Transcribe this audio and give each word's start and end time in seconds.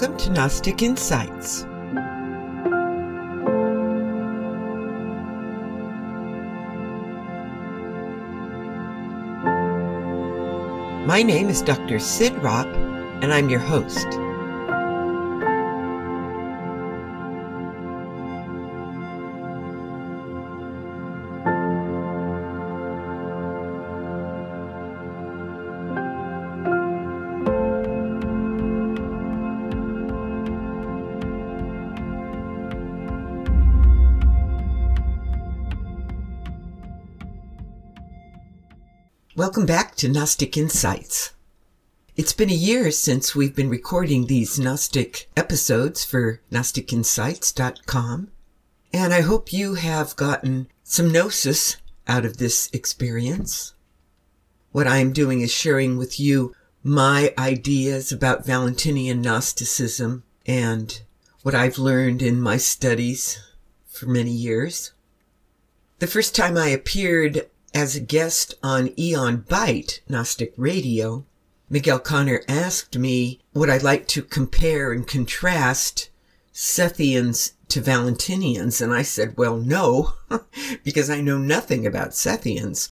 Welcome 0.00 0.16
to 0.18 0.30
Gnostic 0.30 0.80
Insights. 0.80 1.64
My 11.04 11.24
name 11.24 11.48
is 11.48 11.62
Dr. 11.62 11.98
Cyd 11.98 12.32
Ropp, 12.34 12.72
and 13.24 13.34
I'm 13.34 13.50
your 13.50 13.58
host. 13.58 14.06
Back 39.68 39.94
to 39.94 40.08
Gnostic 40.08 40.56
Insights. 40.56 41.34
It's 42.16 42.32
been 42.32 42.48
a 42.48 42.54
year 42.54 42.90
since 42.90 43.36
we've 43.36 43.54
been 43.54 43.68
recording 43.68 44.24
these 44.24 44.58
Gnostic 44.58 45.28
episodes 45.36 46.06
for 46.06 46.40
GnosticInsights.com, 46.50 48.28
and 48.94 49.12
I 49.12 49.20
hope 49.20 49.52
you 49.52 49.74
have 49.74 50.16
gotten 50.16 50.68
some 50.84 51.12
gnosis 51.12 51.76
out 52.06 52.24
of 52.24 52.38
this 52.38 52.70
experience. 52.72 53.74
What 54.72 54.86
I'm 54.86 55.12
doing 55.12 55.42
is 55.42 55.52
sharing 55.52 55.98
with 55.98 56.18
you 56.18 56.54
my 56.82 57.34
ideas 57.36 58.10
about 58.10 58.46
Valentinian 58.46 59.20
Gnosticism 59.20 60.24
and 60.46 60.98
what 61.42 61.54
I've 61.54 61.76
learned 61.76 62.22
in 62.22 62.40
my 62.40 62.56
studies 62.56 63.38
for 63.86 64.06
many 64.06 64.32
years. 64.32 64.94
The 65.98 66.06
first 66.06 66.34
time 66.34 66.56
I 66.56 66.68
appeared 66.68 67.50
as 67.74 67.94
a 67.94 68.00
guest 68.00 68.54
on 68.62 68.92
Aeon 68.98 69.42
Byte 69.42 70.00
Gnostic 70.08 70.52
Radio, 70.56 71.24
Miguel 71.70 71.98
Conner 71.98 72.42
asked 72.48 72.96
me 72.96 73.40
would 73.54 73.68
I 73.68 73.78
like 73.78 74.08
to 74.08 74.22
compare 74.22 74.92
and 74.92 75.06
contrast 75.06 76.08
Sethians 76.52 77.52
to 77.68 77.80
Valentinians, 77.80 78.80
and 78.80 78.92
I 78.92 79.02
said, 79.02 79.36
well, 79.36 79.56
no, 79.56 80.14
because 80.84 81.10
I 81.10 81.20
know 81.20 81.38
nothing 81.38 81.86
about 81.86 82.10
Sethians. 82.10 82.88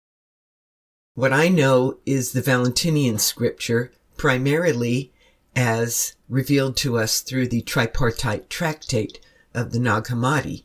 What 1.13 1.33
I 1.33 1.49
know 1.49 1.97
is 2.05 2.31
the 2.31 2.41
Valentinian 2.41 3.19
scripture, 3.19 3.91
primarily 4.17 5.11
as 5.55 6.15
revealed 6.29 6.77
to 6.77 6.97
us 6.97 7.19
through 7.19 7.49
the 7.49 7.61
tripartite 7.61 8.49
tractate 8.49 9.19
of 9.53 9.73
the 9.73 9.79
Nag 9.79 10.05
Hammadi. 10.05 10.63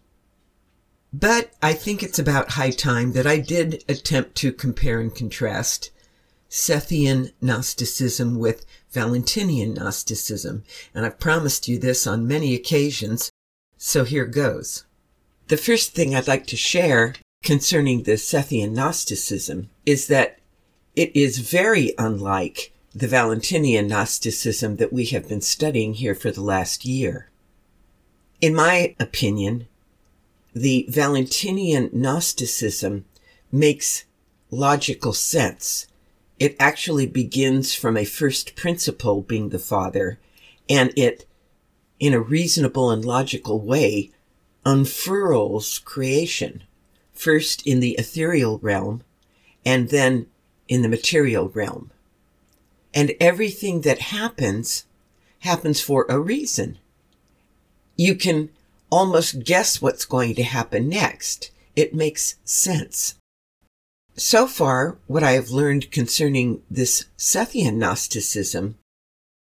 But 1.19 1.55
I 1.63 1.73
think 1.73 2.03
it's 2.03 2.19
about 2.19 2.51
high 2.51 2.73
time 2.73 3.13
that 3.13 3.27
I 3.27 3.39
did 3.39 3.83
attempt 3.89 4.35
to 4.37 4.53
compare 4.53 5.01
and 5.01 5.15
contrast 5.15 5.91
Sethian 6.51 7.33
Gnosticism 7.41 8.39
with 8.39 8.67
Valentinian 8.91 9.73
Gnosticism, 9.73 10.65
and 10.95 11.07
I've 11.07 11.19
promised 11.19 11.69
you 11.69 11.79
this 11.79 12.07
on 12.07 12.29
many 12.29 12.55
occasions, 12.55 13.31
so 13.79 14.05
here 14.05 14.27
goes. 14.27 14.85
The 15.49 15.57
first 15.57 15.95
thing 15.95 16.15
I'd 16.15 16.29
like 16.29 16.47
to 16.49 16.57
share 16.57 17.15
concerning 17.43 18.03
the 18.03 18.19
Sethian 18.19 18.73
Gnosticism 18.73 19.71
is 19.87 20.09
that 20.09 20.39
it 20.95 21.17
is 21.17 21.39
very 21.39 21.95
unlike 21.97 22.75
the 22.95 23.09
Valentinian 23.09 23.89
Gnosticism 23.89 24.77
that 24.77 24.93
we 24.93 25.07
have 25.07 25.29
been 25.29 25.41
studying 25.41 25.95
here 25.95 26.15
for 26.15 26.31
the 26.31 26.43
last 26.43 26.85
year. 26.85 27.31
In 28.43 28.55
my 28.55 28.95
opinion, 29.01 29.69
the 30.57 30.87
Valentinian 30.89 31.91
Gnosticism 31.93 33.05
makes 33.53 34.07
logical 34.51 35.13
sense. 35.13 35.87
It 36.39 36.57
actually 36.59 37.07
begins 37.07 37.75
from 37.75 37.95
a 37.95 38.07
first 38.07 38.57
principle 38.57 39.21
being 39.21 39.51
the 39.51 39.59
Father, 39.59 40.19
and 40.67 40.95
it, 40.97 41.27
in 42.01 42.15
a 42.15 42.21
reasonable 42.21 42.91
and 42.91 43.05
logical 43.05 43.61
way, 43.61 44.13
unfurls 44.65 45.79
creation, 45.81 46.63
first 47.13 47.67
in 47.67 47.81
the 47.81 47.93
ethereal 47.99 48.59
realm, 48.61 49.03
and 49.63 49.91
then 49.91 50.27
in 50.69 50.81
the 50.81 50.89
material 50.89 51.51
realm. 51.51 51.91
And 52.95 53.13
everything 53.21 53.83
that 53.83 53.99
happens, 53.99 54.87
happens 55.41 55.83
for 55.83 56.07
a 56.09 56.19
reason. 56.19 56.79
You 57.95 58.15
can 58.15 58.49
almost 58.97 59.45
guess 59.45 59.83
what's 59.83 60.07
going 60.07 60.35
to 60.35 60.43
happen 60.43 60.89
next. 60.89 61.51
It 61.77 61.93
makes 61.93 62.37
sense. 62.45 63.17
So 64.17 64.47
far, 64.47 64.97
what 65.07 65.23
I 65.23 65.33
have 65.33 65.51
learned 65.51 65.91
concerning 65.91 66.63
this 66.71 67.05
Sethian 67.19 67.75
Gnosticism 67.75 68.77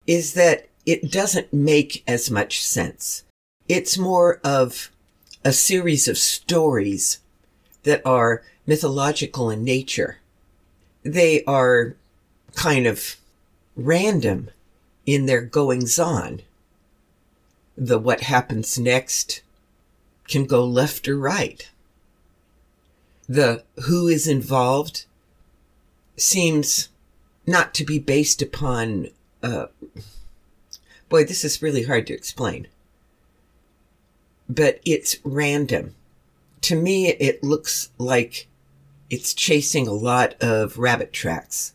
is 0.07 0.35
that 0.35 0.69
it 0.85 1.11
doesn't 1.11 1.51
make 1.51 2.01
as 2.07 2.31
much 2.31 2.65
sense. 2.65 3.23
It's 3.67 3.97
more 3.97 4.39
of 4.41 4.89
a 5.43 5.51
series 5.51 6.07
of 6.07 6.17
stories 6.17 7.19
that 7.83 8.01
are 8.05 8.43
mythological 8.65 9.49
in 9.49 9.65
nature. 9.65 10.19
They 11.03 11.43
are 11.43 11.97
kind 12.55 12.87
of 12.87 13.17
random 13.75 14.49
in 15.05 15.25
their 15.25 15.41
goings 15.41 15.99
on 15.99 16.41
the 17.77 17.99
what 17.99 18.21
happens 18.21 18.77
next 18.77 19.41
can 20.27 20.45
go 20.45 20.65
left 20.65 21.07
or 21.07 21.17
right. 21.17 21.69
The 23.27 23.63
who 23.85 24.07
is 24.07 24.27
involved 24.27 25.05
seems 26.17 26.89
not 27.47 27.73
to 27.75 27.83
be 27.83 27.99
based 27.99 28.41
upon, 28.41 29.07
uh, 29.41 29.67
boy, 31.09 31.23
this 31.23 31.43
is 31.43 31.61
really 31.61 31.83
hard 31.83 32.07
to 32.07 32.13
explain. 32.13 32.67
But 34.49 34.79
it's 34.85 35.17
random. 35.23 35.95
To 36.61 36.75
me, 36.75 37.07
it 37.07 37.43
looks 37.43 37.89
like 37.97 38.47
it's 39.09 39.33
chasing 39.33 39.87
a 39.87 39.93
lot 39.93 40.35
of 40.41 40.77
rabbit 40.77 41.11
tracks. 41.11 41.73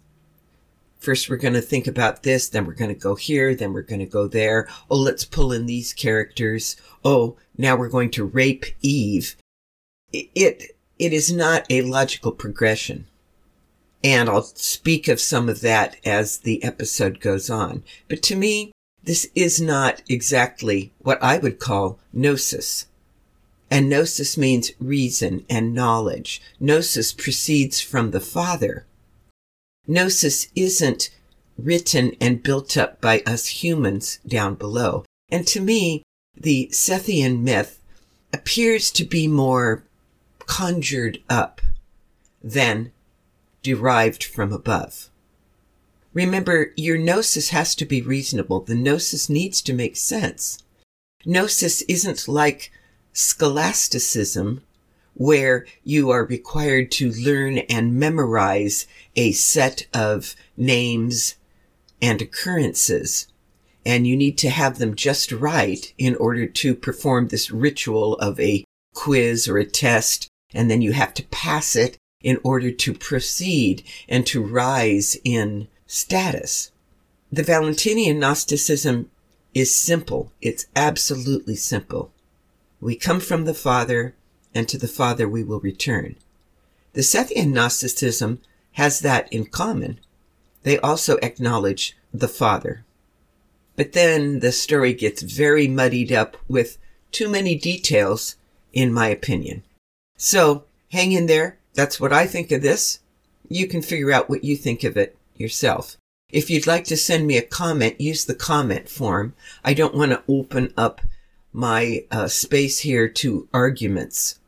First, 1.07 1.31
we're 1.31 1.37
going 1.37 1.55
to 1.55 1.61
think 1.61 1.87
about 1.87 2.25
this, 2.25 2.49
then 2.49 2.67
we're 2.67 2.75
going 2.75 2.93
to 2.93 3.01
go 3.01 3.15
here, 3.15 3.55
then 3.55 3.73
we're 3.73 3.83
going 3.83 4.01
to 4.01 4.07
go 4.07 4.27
there. 4.27 4.67
Oh, 4.91 4.97
let's 4.97 5.25
pull 5.25 5.53
in 5.53 5.67
these 5.67 5.93
characters. 5.93 6.75
Oh, 7.05 7.37
now 7.57 7.77
we're 7.77 7.89
going 7.89 8.11
to 8.11 8.25
rape 8.25 8.67
Eve. 8.83 9.37
It, 10.13 10.73
it 10.99 11.13
is 11.13 11.33
not 11.33 11.65
a 11.71 11.83
logical 11.83 12.33
progression. 12.33 13.07
And 14.03 14.29
I'll 14.29 14.43
speak 14.43 15.07
of 15.07 15.21
some 15.21 15.49
of 15.49 15.61
that 15.61 15.97
as 16.05 16.39
the 16.39 16.65
episode 16.65 17.21
goes 17.21 17.49
on. 17.49 17.85
But 18.09 18.21
to 18.25 18.35
me, 18.35 18.73
this 19.05 19.31
is 19.37 19.61
not 19.61 20.03
exactly 20.09 20.93
what 20.99 21.23
I 21.23 21.39
would 21.39 21.61
call 21.61 22.01
gnosis. 22.13 22.87
And 23.71 23.89
gnosis 23.89 24.37
means 24.37 24.73
reason 24.81 25.47
and 25.49 25.73
knowledge. 25.73 26.43
Gnosis 26.59 27.13
proceeds 27.13 27.81
from 27.81 28.11
the 28.11 28.19
Father. 28.19 28.87
Gnosis 29.87 30.49
isn't 30.55 31.11
written 31.59 32.13
and 32.21 32.43
built 32.43 32.77
up 32.77 33.01
by 33.01 33.21
us 33.21 33.47
humans 33.47 34.19
down 34.27 34.55
below. 34.55 35.05
And 35.31 35.47
to 35.49 35.61
me, 35.61 36.03
the 36.37 36.69
Sethian 36.73 37.41
myth 37.41 37.81
appears 38.33 38.91
to 38.93 39.05
be 39.05 39.27
more 39.27 39.85
conjured 40.41 41.23
up 41.29 41.61
than 42.43 42.93
derived 43.63 44.23
from 44.23 44.53
above. 44.53 45.09
Remember, 46.13 46.73
your 46.77 46.97
gnosis 46.97 47.51
has 47.51 47.75
to 47.75 47.85
be 47.85 48.01
reasonable. 48.01 48.61
The 48.61 48.75
gnosis 48.75 49.29
needs 49.29 49.61
to 49.63 49.75
make 49.75 49.97
sense. 49.97 50.63
Gnosis 51.25 51.83
isn't 51.83 52.29
like 52.29 52.73
scholasticism 53.13 54.63
where 55.17 55.67
you 55.83 56.11
are 56.11 56.25
required 56.25 56.91
to 56.93 57.11
learn 57.13 57.59
and 57.59 57.99
memorize 57.99 58.87
a 59.17 59.33
set 59.33 59.87
of 59.95 60.37
names 60.57 61.37
and 62.03 62.21
occurrences. 62.21 63.27
And 63.85 64.07
you 64.07 64.17
need 64.17 64.37
to 64.39 64.51
have 64.51 64.79
them 64.79 64.95
just 64.95 65.33
right 65.33 65.93
in 65.97 66.17
order 66.17 66.47
to 66.47 66.75
perform 66.75 67.29
this 67.29 67.51
ritual 67.51 68.15
of 68.17 68.39
a 68.39 68.65
quiz 68.95 69.49
or 69.49 69.59
a 69.59 69.65
test. 69.65 70.29
And 70.53 70.71
then 70.71 70.83
you 70.83 70.93
have 70.93 71.15
to 71.15 71.25
pass 71.25 71.77
it 71.77 71.97
in 72.21 72.39
order 72.43 72.71
to 72.71 72.93
proceed 72.93 73.85
and 74.09 74.27
to 74.27 74.43
rise 74.43 75.17
in 75.25 75.69
status. 75.87 76.73
The 77.33 77.43
Valentinian 77.43 78.19
Gnosticism 78.19 79.11
is 79.55 79.75
simple. 79.75 80.33
It's 80.43 80.67
absolutely 80.77 81.57
simple. 81.57 82.13
We 82.81 82.97
come 82.97 83.21
from 83.21 83.45
the 83.45 83.55
Father 83.55 84.15
and 84.57 84.69
to 84.69 84.79
the 84.79 84.89
Father 84.89 85.29
we 85.29 85.45
will 85.45 85.61
return. 85.61 86.17
The 86.95 87.03
Sethian 87.03 87.53
Gnosticism 87.53 88.41
has 88.73 89.01
that 89.01 89.31
in 89.33 89.47
common. 89.47 90.01
They 90.63 90.79
also 90.79 91.19
acknowledge 91.19 91.97
the 92.13 92.29
Father. 92.29 92.85
But 93.77 93.93
then 93.93 94.41
the 94.41 94.53
story 94.53 94.95
gets 94.95 95.21
very 95.21 95.69
muddied 95.69 96.11
up 96.11 96.37
with 96.49 96.79
too 97.13 97.29
many 97.29 97.55
details, 97.55 98.37
in 98.73 98.93
my 98.93 99.09
opinion. 99.09 99.63
So 100.17 100.65
hang 100.91 101.13
in 101.13 101.27
there. 101.27 101.59
That's 101.75 102.01
what 102.01 102.13
I 102.13 102.27
think 102.27 102.51
of 102.51 102.63
this. 102.63 103.01
You 103.49 103.69
can 103.69 103.83
figure 103.83 104.11
out 104.11 104.31
what 104.31 104.45
you 104.45 104.57
think 104.57 104.83
of 104.83 104.97
it 104.97 105.17
yourself. 105.37 105.99
If 106.31 106.51
you'd 106.51 106.67
like 106.67 106.85
to 106.87 106.97
send 106.97 107.27
me 107.27 107.37
a 107.37 107.43
comment, 107.43 108.01
use 108.01 108.25
the 108.25 108.35
comment 108.35 108.89
form. 108.89 109.35
I 109.65 109.75
don't 109.75 109.95
want 109.95 110.13
to 110.13 110.23
open 110.27 110.73
up 110.77 111.03
my 111.53 112.05
uh, 112.11 112.29
space 112.29 112.81
here 112.81 113.09
to 113.09 113.49
arguments. 113.53 114.41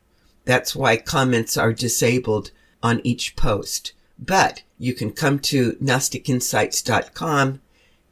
That's 0.49 0.75
why 0.75 0.97
comments 0.97 1.59
are 1.59 1.75
disabled 1.75 2.53
on 2.83 3.03
each 3.05 3.37
post. 3.37 3.93
But 4.19 4.63
you 4.79 4.95
can 4.95 5.13
come 5.13 5.41
to 5.41 5.73
GnosticInsights.com, 5.73 7.61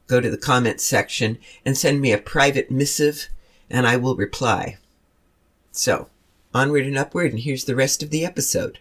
go 0.06 0.20
to 0.20 0.30
the 0.30 0.36
comments 0.36 0.84
section, 0.84 1.38
and 1.64 1.78
send 1.78 2.02
me 2.02 2.12
a 2.12 2.18
private 2.18 2.70
missive, 2.70 3.30
and 3.70 3.86
I 3.86 3.96
will 3.96 4.16
reply. 4.16 4.76
So, 5.72 6.10
onward 6.54 6.84
and 6.84 6.98
upward, 6.98 7.30
and 7.30 7.40
here's 7.40 7.64
the 7.64 7.74
rest 7.74 8.02
of 8.02 8.10
the 8.10 8.26
episode. 8.26 8.80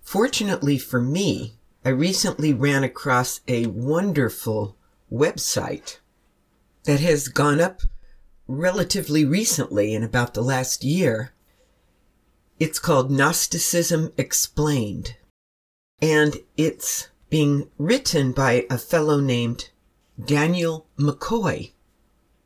Fortunately 0.00 0.78
for 0.78 1.02
me, 1.02 1.52
I 1.84 1.90
recently 1.90 2.54
ran 2.54 2.84
across 2.84 3.42
a 3.46 3.66
wonderful 3.66 4.76
website 5.12 5.98
that 6.84 7.00
has 7.00 7.28
gone 7.28 7.60
up 7.60 7.82
relatively 8.48 9.26
recently 9.26 9.92
in 9.92 10.02
about 10.02 10.32
the 10.32 10.42
last 10.42 10.84
year. 10.84 11.33
It's 12.64 12.78
called 12.78 13.10
Gnosticism 13.10 14.14
Explained 14.16 15.16
and 16.00 16.38
it's 16.56 17.08
being 17.28 17.68
written 17.76 18.32
by 18.32 18.64
a 18.70 18.78
fellow 18.78 19.20
named 19.20 19.68
Daniel 20.18 20.86
McCoy. 20.98 21.72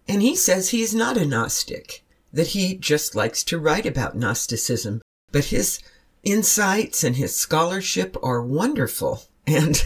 And 0.08 0.20
he 0.20 0.34
says 0.34 0.70
he's 0.70 0.92
not 0.92 1.16
a 1.16 1.24
Gnostic, 1.24 2.04
that 2.32 2.48
he 2.48 2.74
just 2.74 3.14
likes 3.14 3.44
to 3.44 3.60
write 3.60 3.86
about 3.86 4.16
Gnosticism, 4.16 5.02
but 5.30 5.44
his 5.54 5.78
insights 6.24 7.04
and 7.04 7.14
his 7.14 7.36
scholarship 7.36 8.16
are 8.20 8.42
wonderful. 8.42 9.22
And 9.46 9.80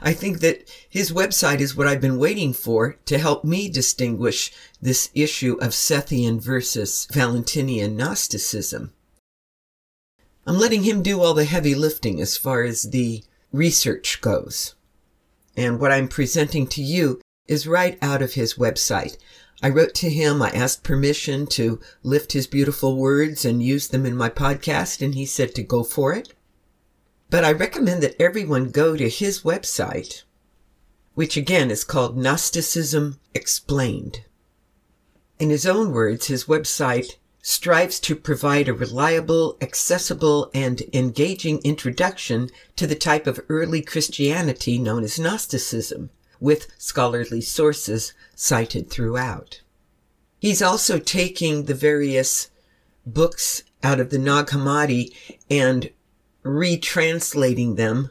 I 0.00 0.14
think 0.14 0.40
that 0.40 0.66
his 0.88 1.12
website 1.12 1.60
is 1.60 1.76
what 1.76 1.86
I've 1.86 2.00
been 2.00 2.18
waiting 2.18 2.54
for 2.54 2.94
to 3.04 3.18
help 3.18 3.44
me 3.44 3.68
distinguish 3.68 4.50
this 4.80 5.10
issue 5.14 5.58
of 5.60 5.72
Sethian 5.72 6.40
versus 6.40 7.06
Valentinian 7.12 7.98
Gnosticism. 7.98 8.94
I'm 10.46 10.58
letting 10.58 10.82
him 10.82 11.02
do 11.02 11.22
all 11.22 11.32
the 11.32 11.44
heavy 11.46 11.74
lifting 11.74 12.20
as 12.20 12.36
far 12.36 12.62
as 12.62 12.90
the 12.90 13.24
research 13.52 14.20
goes. 14.20 14.74
And 15.56 15.80
what 15.80 15.92
I'm 15.92 16.08
presenting 16.08 16.66
to 16.68 16.82
you 16.82 17.20
is 17.46 17.66
right 17.66 17.98
out 18.02 18.20
of 18.20 18.34
his 18.34 18.54
website. 18.54 19.16
I 19.62 19.70
wrote 19.70 19.94
to 19.94 20.10
him, 20.10 20.42
I 20.42 20.50
asked 20.50 20.82
permission 20.82 21.46
to 21.48 21.80
lift 22.02 22.32
his 22.32 22.46
beautiful 22.46 22.96
words 22.96 23.44
and 23.44 23.62
use 23.62 23.88
them 23.88 24.04
in 24.04 24.16
my 24.16 24.28
podcast, 24.28 25.00
and 25.00 25.14
he 25.14 25.24
said 25.24 25.54
to 25.54 25.62
go 25.62 25.82
for 25.82 26.12
it. 26.12 26.34
But 27.30 27.44
I 27.44 27.52
recommend 27.52 28.02
that 28.02 28.20
everyone 28.20 28.70
go 28.70 28.96
to 28.96 29.08
his 29.08 29.42
website, 29.42 30.24
which 31.14 31.36
again 31.36 31.70
is 31.70 31.84
called 31.84 32.18
Gnosticism 32.18 33.18
Explained. 33.34 34.24
In 35.38 35.48
his 35.48 35.66
own 35.66 35.92
words, 35.92 36.26
his 36.26 36.44
website 36.44 37.16
strives 37.46 38.00
to 38.00 38.16
provide 38.16 38.68
a 38.68 38.72
reliable, 38.72 39.58
accessible, 39.60 40.50
and 40.54 40.82
engaging 40.94 41.60
introduction 41.62 42.48
to 42.74 42.86
the 42.86 42.94
type 42.94 43.26
of 43.26 43.38
early 43.50 43.82
Christianity 43.82 44.78
known 44.78 45.04
as 45.04 45.18
Gnosticism, 45.18 46.08
with 46.40 46.68
scholarly 46.78 47.42
sources 47.42 48.14
cited 48.34 48.88
throughout. 48.88 49.60
He's 50.38 50.62
also 50.62 50.98
taking 50.98 51.64
the 51.64 51.74
various 51.74 52.48
books 53.04 53.62
out 53.82 54.00
of 54.00 54.08
the 54.08 54.18
Nag 54.18 54.46
Hammadi 54.46 55.14
and 55.50 55.90
retranslating 56.44 57.76
them 57.76 58.08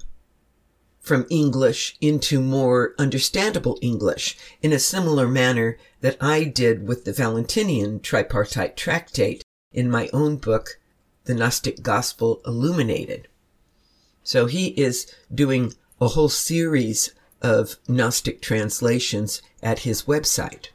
from 1.04 1.28
English 1.30 1.98
into 2.00 2.42
more 2.42 2.96
understandable 2.98 3.78
English 3.82 4.38
in 4.62 4.72
a 4.72 4.80
similar 4.80 5.28
manner 5.28 5.78
that 6.00 6.18
I 6.22 6.46
did 6.46 6.88
with 6.88 7.04
the 7.04 7.12
Valentinian 7.12 8.00
tripartite 8.00 8.78
tractate 8.78 9.44
in 9.74 9.92
my 9.92 10.10
own 10.14 10.38
book, 10.38 10.80
The 11.26 11.36
Gnostic 11.36 11.84
Gospel 11.84 12.42
Illuminated. 12.46 13.28
So 14.24 14.46
he 14.46 14.68
is 14.70 15.14
doing 15.34 15.74
a 16.00 16.08
whole 16.08 16.30
series 16.30 17.14
of 17.42 17.76
Gnostic 17.90 18.42
translations 18.42 19.42
at 19.62 19.80
his 19.80 20.04
website. 20.04 20.70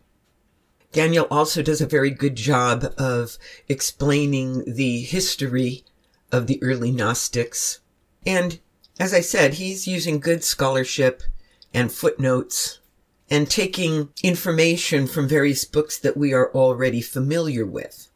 Daniel 0.92 1.26
also 1.30 1.62
does 1.62 1.80
a 1.80 1.86
very 1.86 2.10
good 2.10 2.34
job 2.34 2.92
of 2.98 3.38
explaining 3.68 4.64
the 4.66 5.00
history 5.00 5.84
of 6.30 6.46
the 6.46 6.62
early 6.62 6.90
Gnostics 6.90 7.80
and 8.26 8.60
as 8.98 9.14
I 9.14 9.20
said, 9.20 9.54
he's 9.54 9.86
using 9.86 10.20
good 10.20 10.42
scholarship 10.42 11.22
and 11.72 11.92
footnotes 11.92 12.80
and 13.30 13.48
taking 13.48 14.08
information 14.22 15.06
from 15.06 15.28
various 15.28 15.64
books 15.64 15.98
that 15.98 16.16
we 16.16 16.32
are 16.32 16.52
already 16.54 17.00
familiar 17.00 17.66
with, 17.66 18.08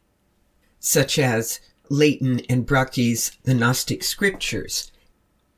such 0.79 1.19
as 1.19 1.59
Layton 1.89 2.41
and 2.49 2.65
Brakke's 2.65 3.31
The 3.43 3.53
Gnostic 3.53 4.03
Scriptures 4.03 4.91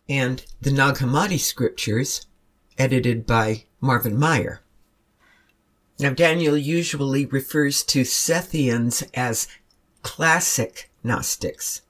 and 0.07 0.45
the 0.62 0.72
Nag 0.72 0.95
Hammadi 0.95 1.39
Scriptures, 1.39 2.28
edited 2.78 3.25
by 3.25 3.63
Marvin 3.80 4.19
Meyer. 4.19 4.62
Now, 5.98 6.12
Daniel 6.12 6.57
usually 6.57 7.25
refers 7.25 7.81
to 7.86 8.01
Sethians 8.01 9.07
as 9.13 9.48
classic 10.04 10.92
Gnostics 11.04 11.81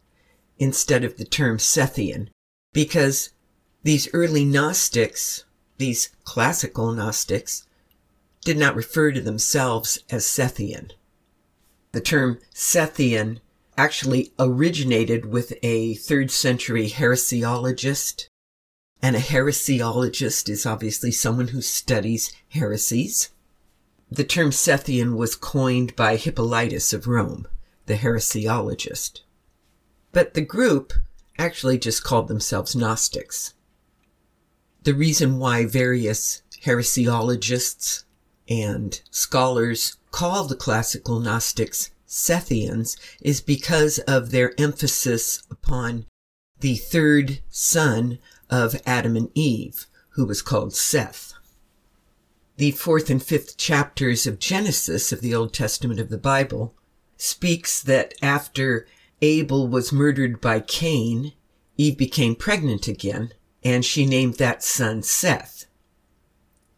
instead 0.57 1.03
of 1.03 1.17
the 1.17 1.25
term 1.25 1.57
Sethian, 1.57 2.29
because 2.75 3.29
these 3.83 4.09
early 4.11 4.43
Gnostics, 4.43 5.45
these 5.77 6.09
classical 6.25 6.91
Gnostics, 6.91 7.65
did 8.43 8.57
not 8.57 8.75
refer 8.75 9.13
to 9.13 9.21
themselves 9.21 9.97
as 10.09 10.25
Sethian. 10.25 10.91
The 11.93 12.01
term 12.01 12.39
Sethian 12.53 13.39
actually 13.77 14.33
originated 14.37 15.25
with 15.25 15.53
a 15.63 15.93
third 15.93 16.31
century 16.31 16.89
heresiologist. 16.89 18.27
And 19.01 19.15
a 19.15 19.19
heresiologist 19.19 20.49
is 20.49 20.65
obviously 20.65 21.11
someone 21.11 21.49
who 21.49 21.61
studies 21.61 22.33
heresies. 22.49 23.29
The 24.11 24.25
term 24.25 24.49
Sethian 24.49 25.15
was 25.15 25.37
coined 25.37 25.95
by 25.95 26.17
Hippolytus 26.17 26.91
of 26.91 27.07
Rome, 27.07 27.47
the 27.85 27.95
heresiologist. 27.95 29.21
But 30.11 30.33
the 30.33 30.41
group 30.41 30.91
actually 31.37 31.77
just 31.77 32.03
called 32.03 32.27
themselves 32.27 32.75
Gnostics. 32.75 33.53
The 34.83 34.93
reason 34.93 35.39
why 35.39 35.65
various 35.65 36.41
heresiologists 36.63 38.03
and 38.47 39.01
scholars 39.09 39.97
call 40.11 40.45
the 40.45 40.55
classical 40.55 41.19
Gnostics 41.19 41.91
Sethians 42.07 42.95
is 43.21 43.41
because 43.41 43.99
of 43.99 44.31
their 44.31 44.53
emphasis 44.59 45.43
upon 45.49 46.05
the 46.59 46.75
third 46.75 47.39
son 47.49 48.19
of 48.49 48.81
Adam 48.85 49.15
and 49.15 49.29
Eve, 49.33 49.87
who 50.11 50.25
was 50.25 50.41
called 50.41 50.73
Seth. 50.73 51.33
The 52.57 52.71
fourth 52.71 53.09
and 53.09 53.21
fifth 53.21 53.57
chapters 53.57 54.25
of 54.25 54.39
Genesis 54.39 55.11
of 55.11 55.21
the 55.21 55.35
Old 55.35 55.53
Testament 55.53 55.99
of 55.99 56.09
the 56.09 56.17
Bible 56.17 56.73
speaks 57.17 57.81
that 57.81 58.13
after 58.21 58.87
Abel 59.21 59.67
was 59.67 59.93
murdered 59.93 60.41
by 60.41 60.59
Cain, 60.59 61.33
Eve 61.77 61.97
became 61.97 62.35
pregnant 62.35 62.87
again, 62.87 63.33
and 63.63 63.83
she 63.83 64.05
named 64.05 64.35
that 64.35 64.63
son 64.63 65.01
Seth. 65.03 65.65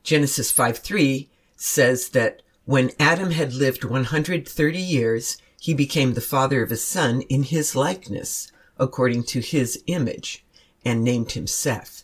Genesis 0.04 0.52
5 0.52 0.78
3 0.78 1.30
says 1.56 2.10
that 2.10 2.42
when 2.66 2.92
Adam 3.00 3.32
had 3.32 3.54
lived 3.54 3.84
130 3.84 4.80
years, 4.80 5.38
he 5.60 5.74
became 5.74 6.14
the 6.14 6.22
father 6.22 6.62
of 6.62 6.72
a 6.72 6.78
son 6.78 7.22
in 7.22 7.44
his 7.44 7.76
likeness, 7.76 8.52
according 8.78 9.24
to 9.24 9.40
his 9.40 9.84
image, 9.88 10.46
and 10.86 11.04
named 11.04 11.32
him 11.32 11.48
Seth. 11.48 12.04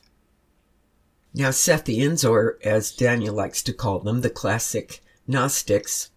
Now, 1.34 1.50
Sethians, 1.50 2.28
or 2.28 2.58
as 2.64 2.92
Daniel 2.92 3.36
likes 3.36 3.64
to 3.64 3.74
call 3.74 4.00
them, 4.00 4.22
the 4.22 4.30
classic 4.30 5.02
Gnostics, 5.28 6.10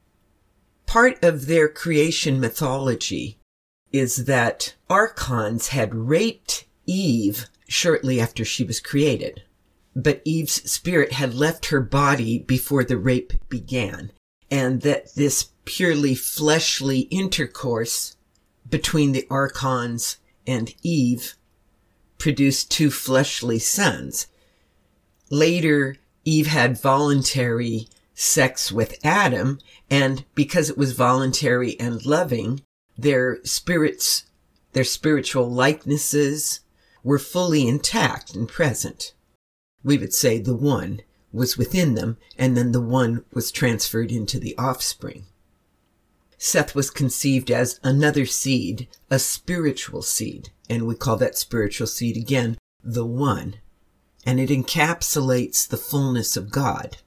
part 0.87 1.23
of 1.23 1.46
their 1.46 1.68
creation 1.68 2.40
mythology 2.40 3.38
is 3.92 4.24
that 4.26 4.74
archons 4.90 5.68
had 5.68 5.94
raped 5.94 6.66
Eve 6.86 7.46
shortly 7.68 8.20
after 8.20 8.44
she 8.44 8.64
was 8.64 8.80
created. 8.80 9.42
But 9.94 10.20
Eve's 10.24 10.70
spirit 10.70 11.12
had 11.12 11.34
left 11.34 11.66
her 11.66 11.80
body 11.80 12.38
before 12.38 12.84
the 12.84 12.98
rape 12.98 13.32
began, 13.48 14.12
and 14.50 14.82
that 14.82 15.14
this 15.14 15.50
purely 15.64 16.14
fleshly 16.14 17.00
intercourse 17.00 18.16
between 18.68 19.12
the 19.12 19.26
archons 19.30 20.18
and 20.46 20.74
Eve 20.82 21.34
produced 22.18 22.70
two 22.70 22.90
fleshly 22.90 23.58
sons. 23.58 24.26
Later, 25.30 25.96
Eve 26.24 26.46
had 26.46 26.80
voluntary 26.80 27.88
sex 28.14 28.72
with 28.72 28.98
Adam, 29.04 29.58
and 29.90 30.24
because 30.34 30.70
it 30.70 30.78
was 30.78 30.92
voluntary 30.92 31.78
and 31.78 32.04
loving, 32.04 32.62
their 32.96 33.42
spirits, 33.44 34.24
their 34.72 34.84
spiritual 34.84 35.50
likenesses 35.50 36.60
were 37.02 37.18
fully 37.18 37.68
intact 37.68 38.34
and 38.34 38.48
present. 38.48 39.14
We 39.82 39.98
would 39.98 40.12
say 40.12 40.38
the 40.38 40.56
one 40.56 41.02
was 41.32 41.56
within 41.56 41.94
them, 41.94 42.16
and 42.36 42.56
then 42.56 42.72
the 42.72 42.80
one 42.80 43.24
was 43.32 43.52
transferred 43.52 44.10
into 44.10 44.38
the 44.40 44.56
offspring. 44.56 45.26
Seth 46.38 46.74
was 46.74 46.90
conceived 46.90 47.50
as 47.50 47.80
another 47.82 48.26
seed, 48.26 48.88
a 49.10 49.18
spiritual 49.18 50.02
seed, 50.02 50.50
and 50.68 50.86
we 50.86 50.94
call 50.94 51.16
that 51.16 51.38
spiritual 51.38 51.86
seed 51.86 52.16
again 52.16 52.58
the 52.82 53.06
one. 53.06 53.56
And 54.24 54.40
it 54.40 54.50
encapsulates 54.50 55.66
the 55.66 55.76
fullness 55.76 56.36
of 56.36 56.50
God. 56.50 56.98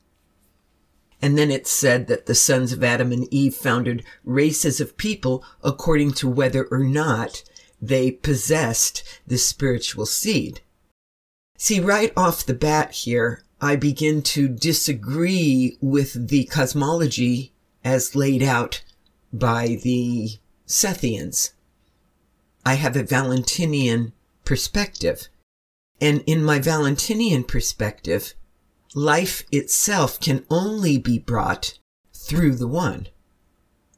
And 1.22 1.38
then 1.38 1.52
it 1.52 1.68
said 1.68 2.08
that 2.08 2.26
the 2.26 2.36
sons 2.36 2.72
of 2.72 2.84
Adam 2.84 3.12
and 3.12 3.28
Eve 3.34 3.54
founded 3.54 4.04
races 4.24 4.80
of 4.80 4.98
people 4.98 5.44
according 5.64 6.14
to 6.14 6.30
whether 6.30 6.66
or 6.66 6.80
not 6.80 7.44
they 7.82 8.12
possessed 8.12 9.04
this 9.28 9.46
spiritual 9.46 10.06
seed. 10.06 10.62
See, 11.58 11.80
right 11.80 12.14
off 12.16 12.46
the 12.46 12.54
bat 12.54 12.92
here, 12.92 13.44
I 13.62 13.76
begin 13.76 14.22
to 14.24 14.48
disagree 14.48 15.78
with 15.82 16.30
the 16.30 16.46
cosmology 16.46 17.52
as 17.84 18.16
laid 18.16 18.42
out 18.42 18.82
by 19.34 19.80
the 19.84 20.40
Sethians. 20.66 21.52
I 22.66 22.76
have 22.76 22.96
a 22.96 23.04
Valentinian 23.04 24.14
perspective. 24.46 25.28
And 26.00 26.24
in 26.26 26.44
my 26.44 26.60
Valentinian 26.60 27.44
perspective, 27.44 28.34
life 28.94 29.44
itself 29.52 30.20
can 30.20 30.46
only 30.50 30.98
be 30.98 31.20
brought 31.20 31.80
through 32.14 32.56
the 32.56 32.68
one. 32.68 33.08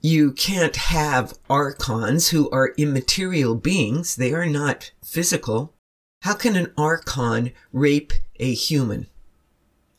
You 0.02 0.32
can't 0.32 0.76
have 0.76 1.38
archons 1.50 2.30
who 2.30 2.50
are 2.50 2.74
immaterial 2.78 3.56
beings. 3.56 4.16
They 4.16 4.34
are 4.34 4.48
not 4.48 4.92
physical. 5.04 5.74
How 6.22 6.34
can 6.34 6.56
an 6.56 6.74
archon 6.78 7.52
rape 7.72 8.14
a 8.40 8.54
human? 8.54 9.08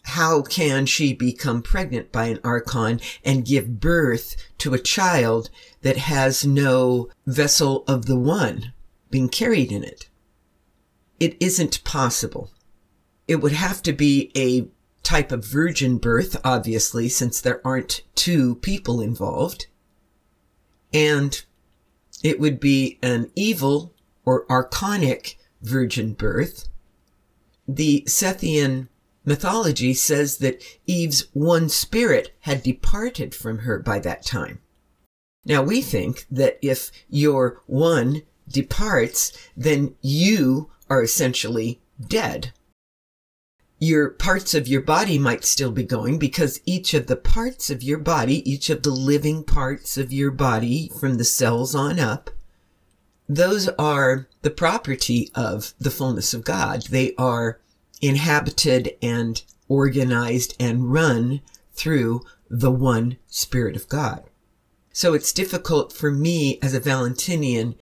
how 0.02 0.42
can 0.42 0.87
she 0.87 1.12
become 1.12 1.62
pregnant 1.62 2.12
by 2.12 2.26
an 2.26 2.40
archon 2.42 3.00
and 3.25 3.46
give 3.46 3.80
birth 3.80 4.37
to 4.58 4.75
a 4.75 4.78
child 4.78 5.49
that 5.82 5.96
has 5.96 6.44
no 6.44 7.08
vessel 7.26 7.84
of 7.87 8.06
the 8.06 8.18
one 8.18 8.72
being 9.11 9.28
carried 9.28 9.70
in 9.70 9.84
it? 9.84 10.08
It 11.20 11.37
isn't 11.40 11.84
possible. 11.84 12.50
It 13.28 13.37
would 13.37 13.52
have 13.52 13.82
to 13.82 13.92
be 13.92 14.32
a 14.37 14.68
type 15.02 15.32
of 15.32 15.44
virgin 15.44 15.99
birth, 15.99 16.37
obviously, 16.44 17.09
since 17.09 17.40
there 17.40 17.61
aren't 17.66 18.02
two 18.14 18.56
people 18.56 19.00
involved. 19.00 19.66
And 20.92 21.42
it 22.23 22.38
would 22.38 22.61
be 22.61 22.99
an 23.02 23.30
evil 23.35 23.94
or 24.25 24.47
archonic 24.47 25.37
virgin 25.61 26.12
birth. 26.14 26.68
The 27.66 28.04
Sethian 28.06 28.88
mythology 29.25 29.94
says 29.94 30.38
that 30.38 30.62
Eve's 30.87 31.28
one 31.32 31.68
spirit 31.68 32.35
had 32.40 32.62
departed 32.62 33.35
from 33.35 33.61
her 33.61 33.78
by 33.78 33.99
that 34.00 34.25
time. 34.25 34.61
Now 35.44 35.62
we 35.62 35.80
think 35.80 36.26
that 36.30 36.59
if 36.62 36.90
your 37.09 37.62
one 37.66 38.23
departs, 38.49 39.32
then 39.56 39.94
you 40.00 40.71
are 40.88 41.02
essentially 41.02 41.80
dead. 42.09 42.52
Your 43.82 44.10
parts 44.10 44.54
of 44.54 44.68
your 44.68 44.80
body 44.80 45.18
might 45.18 45.44
still 45.44 45.72
be 45.72 45.82
going 45.82 46.16
because 46.16 46.60
each 46.64 46.94
of 46.94 47.08
the 47.08 47.16
parts 47.16 47.68
of 47.68 47.82
your 47.82 47.98
body, 47.98 48.48
each 48.48 48.70
of 48.70 48.84
the 48.84 48.92
living 48.92 49.42
parts 49.42 49.98
of 49.98 50.12
your 50.12 50.30
body 50.30 50.92
from 51.00 51.16
the 51.16 51.24
cells 51.24 51.74
on 51.74 51.98
up, 51.98 52.30
those 53.28 53.66
are 53.70 54.28
the 54.42 54.50
property 54.50 55.32
of 55.34 55.74
the 55.80 55.90
fullness 55.90 56.32
of 56.32 56.44
God. 56.44 56.86
They 56.90 57.12
are 57.16 57.58
inhabited 58.00 58.92
and 59.02 59.42
organized 59.66 60.54
and 60.60 60.92
run 60.92 61.40
through 61.72 62.20
the 62.48 62.70
one 62.70 63.16
Spirit 63.26 63.74
of 63.74 63.88
God. 63.88 64.22
So 64.92 65.12
it's 65.12 65.32
difficult 65.32 65.92
for 65.92 66.12
me 66.12 66.60
as 66.62 66.72
a 66.72 66.78
Valentinian 66.78 67.74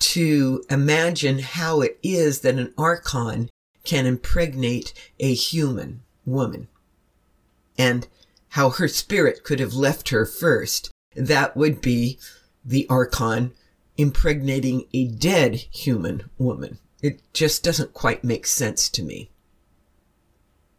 to 0.00 0.62
imagine 0.68 1.38
how 1.38 1.80
it 1.80 1.98
is 2.02 2.40
that 2.40 2.56
an 2.56 2.74
archon 2.76 3.48
can 3.84 4.06
impregnate 4.06 4.92
a 5.18 5.32
human 5.34 6.02
woman 6.24 6.68
and 7.78 8.06
how 8.50 8.70
her 8.70 8.88
spirit 8.88 9.44
could 9.44 9.60
have 9.60 9.74
left 9.74 10.08
her 10.08 10.26
first. 10.26 10.90
That 11.14 11.56
would 11.56 11.80
be 11.80 12.18
the 12.64 12.86
archon 12.88 13.52
impregnating 13.96 14.86
a 14.92 15.08
dead 15.08 15.54
human 15.54 16.28
woman. 16.38 16.78
It 17.02 17.20
just 17.32 17.62
doesn't 17.62 17.94
quite 17.94 18.24
make 18.24 18.46
sense 18.46 18.88
to 18.90 19.02
me. 19.02 19.30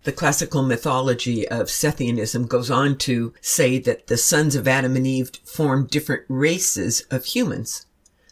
The 0.03 0.11
classical 0.13 0.63
mythology 0.63 1.47
of 1.47 1.67
Sethianism 1.67 2.47
goes 2.47 2.71
on 2.71 2.97
to 2.99 3.33
say 3.41 3.79
that 3.79 4.07
the 4.07 4.17
sons 4.17 4.55
of 4.55 4.67
Adam 4.67 4.95
and 4.95 5.05
Eve 5.05 5.31
formed 5.43 5.89
different 5.89 6.23
races 6.29 7.01
of 7.11 7.25
humans, 7.25 7.85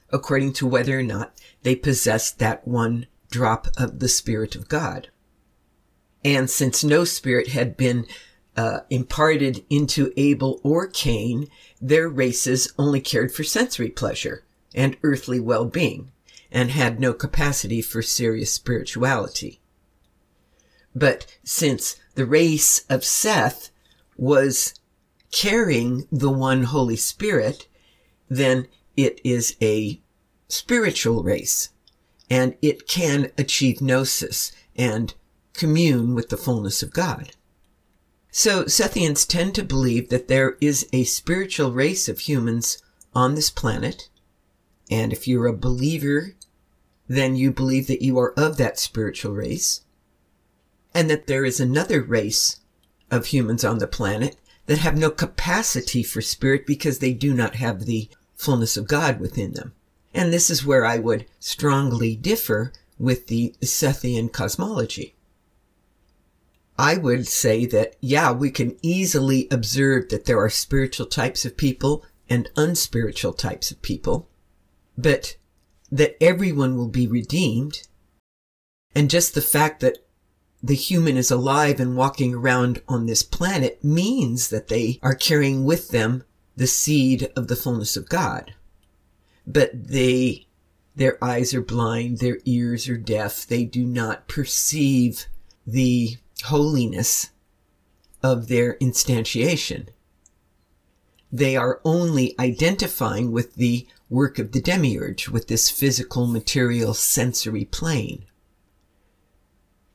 according 0.10 0.54
to 0.54 0.68
whether 0.68 0.98
or 0.98 1.04
not 1.04 1.34
they 1.64 1.76
possessed 1.76 2.40
that 2.40 2.66
one 2.66 3.08
drop 3.30 3.68
of 3.78 4.00
the 4.00 4.08
Spirit 4.08 4.56
of 4.56 4.68
God. 4.68 5.10
And 6.24 6.50
since 6.50 6.84
no 6.84 7.04
spirit 7.06 7.50
had 7.50 7.78
been 7.78 8.06
uh, 8.56 8.80
imparted 8.90 9.64
into 9.70 10.12
Abel 10.18 10.60
or 10.64 10.88
Cain, 10.88 11.48
their 11.80 12.10
races 12.10 12.74
only 12.78 13.00
cared 13.00 13.32
for 13.32 13.44
sensory 13.44 13.90
pleasure 13.90 14.44
and 14.74 14.98
earthly 15.04 15.40
well-being 15.40 16.12
and 16.52 16.72
had 16.72 17.00
no 17.00 17.14
capacity 17.14 17.82
for 17.82 18.02
serious 18.02 18.54
spirituality. 18.54 19.62
But 20.96 21.38
since 21.44 21.98
the 22.16 22.26
race 22.26 22.84
of 22.90 23.06
Seth 23.06 23.70
was 24.18 24.74
carrying 25.32 26.08
the 26.12 26.32
one 26.32 26.64
Holy 26.64 26.96
Spirit, 26.96 27.68
then 28.28 28.68
it 28.96 29.22
is 29.24 29.56
a 29.62 30.02
spiritual 30.48 31.24
race 31.24 31.70
and 32.30 32.56
it 32.62 32.88
can 32.88 33.32
achieve 33.38 33.82
gnosis 33.82 34.52
and 34.76 35.14
commune 35.54 36.14
with 36.14 36.30
the 36.30 36.38
fullness 36.38 36.84
of 36.84 36.94
God. 36.94 37.32
So 38.32 38.66
Sethians 38.66 39.26
tend 39.26 39.56
to 39.56 39.64
believe 39.64 40.10
that 40.10 40.28
there 40.28 40.58
is 40.62 40.88
a 40.94 41.06
spiritual 41.06 41.72
race 41.72 42.08
of 42.08 42.20
humans 42.20 42.82
on 43.14 43.36
this 43.36 43.50
planet. 43.50 44.10
And 44.92 45.12
if 45.12 45.28
you're 45.28 45.48
a 45.48 45.58
believer, 45.58 46.36
then 47.08 47.36
you 47.36 47.52
believe 47.52 47.88
that 47.88 48.02
you 48.02 48.20
are 48.20 48.34
of 48.38 48.58
that 48.58 48.78
spiritual 48.78 49.34
race 49.34 49.82
and 50.94 51.10
that 51.10 51.28
there 51.28 51.46
is 51.46 51.60
another 51.60 52.02
race 52.02 52.60
of 53.10 53.28
humans 53.28 53.64
on 53.64 53.80
the 53.80 53.88
planet 53.88 54.36
that 54.66 54.80
have 54.80 54.98
no 54.98 55.10
capacity 55.10 56.04
for 56.04 56.22
spirit 56.22 56.66
because 56.66 57.00
they 57.00 57.14
do 57.14 57.34
not 57.34 57.56
have 57.56 57.86
the 57.86 58.10
fullness 58.36 58.78
of 58.78 58.88
God 58.88 59.20
within 59.20 59.54
them. 59.54 59.74
And 60.18 60.34
this 60.34 60.50
is 60.50 60.66
where 60.66 60.84
I 60.84 60.98
would 60.98 61.28
strongly 61.40 62.16
differ 62.16 62.74
with 62.98 63.28
the 63.28 63.54
Sethian 63.62 64.34
cosmology. 64.34 65.14
I 66.76 66.98
would 66.98 67.28
say 67.28 67.68
that, 67.68 67.98
yeah, 68.02 68.32
we 68.32 68.50
can 68.50 68.80
easily 68.82 69.48
observe 69.52 70.10
that 70.10 70.26
there 70.26 70.40
are 70.40 70.50
spiritual 70.50 71.06
types 71.06 71.46
of 71.46 71.56
people 71.56 72.04
and 72.28 72.50
unspiritual 72.58 73.34
types 73.34 73.70
of 73.70 73.84
people, 73.84 74.28
but 74.98 75.38
that 75.92 76.18
everyone 76.20 76.76
will 76.78 76.90
be 76.90 77.06
redeemed. 77.06 77.88
And 78.96 79.12
just 79.12 79.36
the 79.36 79.42
fact 79.42 79.82
that 79.82 80.00
the 80.64 80.74
human 80.74 81.16
is 81.16 81.30
alive 81.30 81.80
and 81.80 81.96
walking 81.96 82.34
around 82.34 82.82
on 82.88 83.06
this 83.06 83.22
planet 83.22 83.84
means 83.84 84.50
that 84.50 84.68
they 84.68 85.00
are 85.04 85.14
carrying 85.14 85.64
with 85.64 85.90
them 85.90 86.24
the 86.56 86.66
seed 86.66 87.32
of 87.36 87.50
the 87.50 87.56
fullness 87.56 87.96
of 87.96 88.10
God. 88.10 88.56
But 89.48 89.88
they, 89.88 90.46
their 90.96 91.24
eyes 91.24 91.54
are 91.54 91.62
blind, 91.62 92.20
their 92.20 92.40
ears 92.44 92.90
are 92.90 92.98
deaf, 92.98 93.48
they 93.48 93.64
do 93.64 93.86
not 93.86 94.28
perceive 94.28 95.28
the 95.66 96.18
holiness 96.44 97.30
of 98.22 98.50
their 98.50 98.76
instantiation. 98.76 99.88
They 101.32 101.56
are 101.56 101.80
only 101.86 102.36
identifying 102.38 103.32
with 103.32 103.56
the 103.56 103.88
work 104.10 104.38
of 104.38 104.52
the 104.52 104.62
demiurge, 104.62 105.30
with 105.30 105.48
this 105.48 105.70
physical, 105.70 106.28
material, 106.28 106.94
sensory 106.94 107.66
plane. 107.66 108.26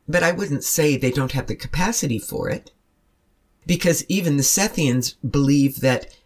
But 0.09 0.23
I 0.23 0.32
wouldn't 0.32 0.64
say 0.64 0.97
they 0.97 1.11
don't 1.11 1.32
have 1.32 1.47
the 1.47 1.56
capacity 1.56 2.18
for 2.18 2.49
it. 2.49 2.71
Because 3.66 4.04
even 4.09 4.37
the 4.37 4.42
Sethians 4.42 5.14
believe 5.28 5.80
that 5.80 6.16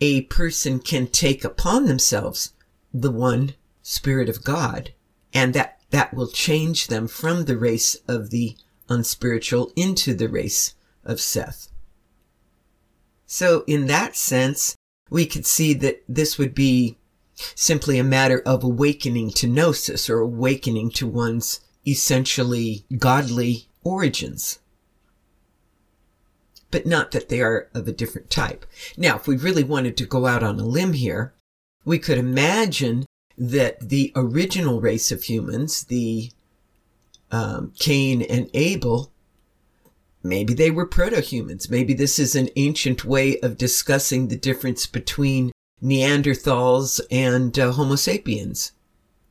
a 0.00 0.22
person 0.22 0.78
can 0.78 1.06
take 1.06 1.44
upon 1.44 1.84
themselves 1.84 2.54
the 2.92 3.10
one 3.10 3.54
Spirit 3.82 4.28
of 4.28 4.44
God, 4.44 4.92
and 5.32 5.54
that 5.54 5.80
that 5.90 6.14
will 6.14 6.28
change 6.28 6.86
them 6.86 7.08
from 7.08 7.44
the 7.44 7.56
race 7.56 7.96
of 8.06 8.30
the 8.30 8.56
unspiritual 8.88 9.72
into 9.76 10.14
the 10.14 10.28
race 10.28 10.74
of 11.04 11.20
Seth. 11.20 11.68
So 13.26 13.64
in 13.66 13.86
that 13.86 14.16
sense, 14.16 14.76
we 15.08 15.26
could 15.26 15.46
see 15.46 15.74
that 15.74 16.02
this 16.08 16.38
would 16.38 16.54
be 16.54 16.98
simply 17.54 17.98
a 17.98 18.04
matter 18.04 18.42
of 18.44 18.62
awakening 18.62 19.30
to 19.30 19.46
gnosis 19.46 20.10
or 20.10 20.18
awakening 20.20 20.90
to 20.90 21.06
one's 21.06 21.60
essentially 21.86 22.84
godly 22.98 23.68
origins. 23.82 24.58
But 26.70 26.86
not 26.86 27.10
that 27.12 27.28
they 27.28 27.40
are 27.40 27.68
of 27.74 27.88
a 27.88 27.92
different 27.92 28.30
type. 28.30 28.64
Now, 28.96 29.16
if 29.16 29.26
we 29.26 29.36
really 29.36 29.64
wanted 29.64 29.96
to 29.96 30.06
go 30.06 30.26
out 30.26 30.42
on 30.42 30.60
a 30.60 30.64
limb 30.64 30.92
here, 30.92 31.32
we 31.84 31.98
could 31.98 32.18
imagine 32.18 33.06
that 33.36 33.88
the 33.88 34.12
original 34.14 34.80
race 34.80 35.10
of 35.10 35.22
humans, 35.22 35.84
the 35.84 36.30
um, 37.30 37.72
Cain 37.78 38.22
and 38.22 38.50
Abel, 38.52 39.12
maybe 40.22 40.52
they 40.52 40.70
were 40.70 40.86
proto-humans. 40.86 41.70
Maybe 41.70 41.94
this 41.94 42.18
is 42.18 42.34
an 42.34 42.50
ancient 42.56 43.04
way 43.04 43.38
of 43.40 43.56
discussing 43.56 44.28
the 44.28 44.36
difference 44.36 44.86
between 44.86 45.52
Neanderthals 45.82 47.00
and 47.10 47.58
uh, 47.58 47.72
Homo 47.72 47.96
sapiens, 47.96 48.72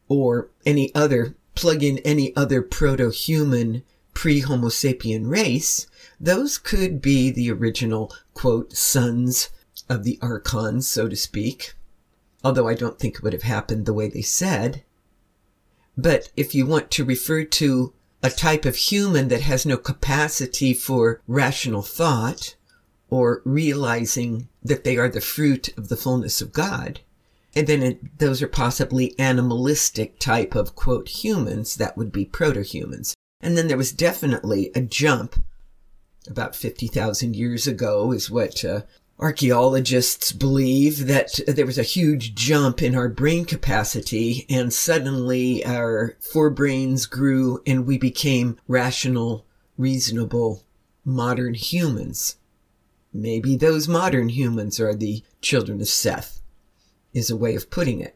or 0.08 0.50
any 0.66 0.94
other, 0.96 1.36
plug 1.54 1.84
in 1.84 2.00
any 2.00 2.36
other 2.36 2.64
proto-human 2.64 3.84
pre-Homo 4.16 4.70
sapien 4.70 5.30
race. 5.30 5.86
Those 6.20 6.58
could 6.58 7.00
be 7.00 7.30
the 7.30 7.52
original, 7.52 8.12
quote, 8.34 8.74
sons 8.74 9.50
of 9.88 10.04
the 10.04 10.18
archons, 10.22 10.88
so 10.88 11.08
to 11.08 11.16
speak 11.16 11.76
although 12.44 12.68
I 12.68 12.74
don't 12.74 13.00
think 13.00 13.16
it 13.16 13.24
would 13.24 13.34
have 13.34 13.44
happened 13.44 13.86
the 13.86 13.94
way 13.94 14.08
they 14.08 14.22
said. 14.22 14.84
But 15.98 16.32
if 16.38 16.56
you 16.56 16.66
want 16.66 16.92
to 16.92 17.06
refer 17.06 17.44
to 17.44 17.94
a 18.24 18.30
type 18.30 18.66
of 18.66 18.76
human 18.76 19.28
that 19.30 19.42
has 19.42 19.66
no 19.66 19.78
capacity 19.78 20.74
for 20.74 21.22
rational 21.28 21.82
thought 21.82 22.56
or 23.10 23.42
realizing 23.44 24.48
that 24.64 24.84
they 24.84 24.98
are 24.98 25.10
the 25.10 25.22
fruit 25.22 25.76
of 25.78 25.90
the 25.90 25.98
fullness 25.98 26.42
of 26.42 26.54
God, 26.54 27.02
and 27.56 27.68
then 27.68 27.82
it, 27.82 28.20
those 28.20 28.42
are 28.42 28.48
possibly 28.48 29.18
animalistic 29.20 30.20
type 30.20 30.56
of 30.56 30.76
quote 30.76 31.08
humans 31.10 31.76
that 31.76 31.98
would 31.98 32.12
be 32.12 32.26
proto-humans. 32.26 33.16
And 33.42 33.58
then 33.58 33.68
there 33.68 33.78
was 33.78 33.92
definitely 33.92 34.72
a 34.76 34.82
jump 34.82 35.42
about 36.28 36.56
50,000 36.56 37.36
years 37.36 37.68
ago 37.68 38.12
is 38.12 38.30
what 38.30 38.64
uh, 38.64 38.82
Archaeologists 39.20 40.32
believe 40.32 41.08
that 41.08 41.42
there 41.46 41.66
was 41.66 41.78
a 41.78 41.84
huge 41.84 42.36
jump 42.36 42.82
in 42.82 42.96
our 42.96 43.10
brain 43.10 43.44
capacity 43.44 44.46
and 44.50 44.72
suddenly 44.72 45.66
our 45.66 46.16
forebrains 46.22 47.10
grew 47.10 47.62
and 47.68 47.86
we 47.86 47.98
became 47.98 48.58
rational, 48.66 49.46
reasonable, 49.78 50.64
modern 51.04 51.54
humans. 51.54 52.38
Maybe 53.12 53.58
those 53.58 53.90
modern 53.90 54.30
humans 54.30 54.80
are 54.80 54.96
the 54.96 55.22
children 55.42 55.82
of 55.82 55.90
Seth, 55.90 56.42
is 57.14 57.30
a 57.30 57.36
way 57.36 57.56
of 57.56 57.70
putting 57.70 58.00
it, 58.00 58.16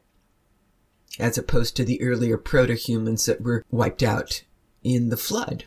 as 1.19 1.37
opposed 1.37 1.75
to 1.75 1.83
the 1.83 2.01
earlier 2.01 2.37
proto-humans 2.37 3.25
that 3.25 3.41
were 3.41 3.65
wiped 3.69 4.03
out 4.03 4.43
in 4.83 5.09
the 5.09 5.17
flood. 5.17 5.65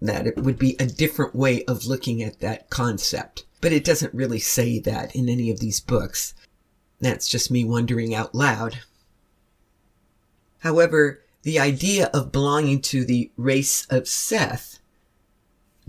That 0.00 0.26
it 0.26 0.38
would 0.38 0.58
be 0.58 0.74
a 0.80 0.86
different 0.86 1.36
way 1.36 1.64
of 1.66 1.86
looking 1.86 2.24
at 2.24 2.40
that 2.40 2.70
concept 2.70 3.44
but 3.62 3.72
it 3.72 3.84
doesn't 3.84 4.12
really 4.12 4.40
say 4.40 4.78
that 4.80 5.16
in 5.16 5.30
any 5.30 5.50
of 5.50 5.60
these 5.60 5.80
books. 5.80 6.34
That's 7.00 7.28
just 7.28 7.50
me 7.50 7.64
wondering 7.64 8.14
out 8.14 8.34
loud. 8.34 8.80
However, 10.58 11.20
the 11.42 11.58
idea 11.58 12.10
of 12.12 12.32
belonging 12.32 12.82
to 12.82 13.04
the 13.04 13.30
race 13.36 13.86
of 13.88 14.06
Seth 14.06 14.80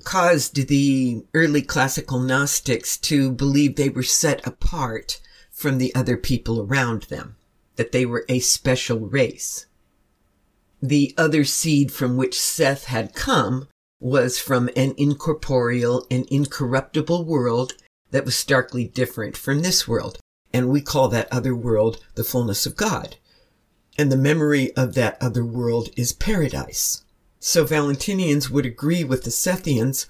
caused 0.04 0.68
the 0.68 1.24
early 1.34 1.62
classical 1.62 2.20
Gnostics 2.20 2.98
to 2.98 3.32
believe 3.32 3.76
they 3.76 3.90
were 3.90 4.04
set 4.04 4.46
apart 4.48 5.20
from 5.52 5.78
the 5.78 5.94
other 5.94 6.18
people 6.18 6.62
around 6.62 7.04
them, 7.04 7.36
that 7.76 7.92
they 7.92 8.06
were 8.06 8.26
a 8.30 8.40
special 8.40 9.00
race. 9.00 9.66
The 10.82 11.14
other 11.18 11.44
seed 11.44 11.92
from 11.92 12.18
which 12.18 12.40
Seth 12.40 12.86
had 12.86 13.16
come 13.16 13.68
was 14.04 14.38
from 14.38 14.70
an 14.76 14.94
incorporeal 14.98 16.06
and 16.12 16.26
incorruptible 16.26 17.24
world 17.24 17.72
that 18.12 18.26
was 18.26 18.36
starkly 18.36 18.86
different 18.86 19.38
from 19.38 19.62
this 19.62 19.88
world. 19.88 20.20
And 20.52 20.68
we 20.68 20.82
call 20.82 21.08
that 21.08 21.32
other 21.32 21.56
world 21.56 22.04
the 22.16 22.26
fullness 22.26 22.66
of 22.66 22.76
God. 22.76 23.16
And 23.98 24.12
the 24.12 24.18
memory 24.18 24.76
of 24.76 24.94
that 24.96 25.18
other 25.22 25.46
world 25.46 25.88
is 25.96 26.12
paradise. 26.12 27.06
So 27.40 27.64
Valentinians 27.64 28.50
would 28.50 28.66
agree 28.66 29.06
with 29.06 29.24
the 29.24 29.30
Sethians 29.30 30.08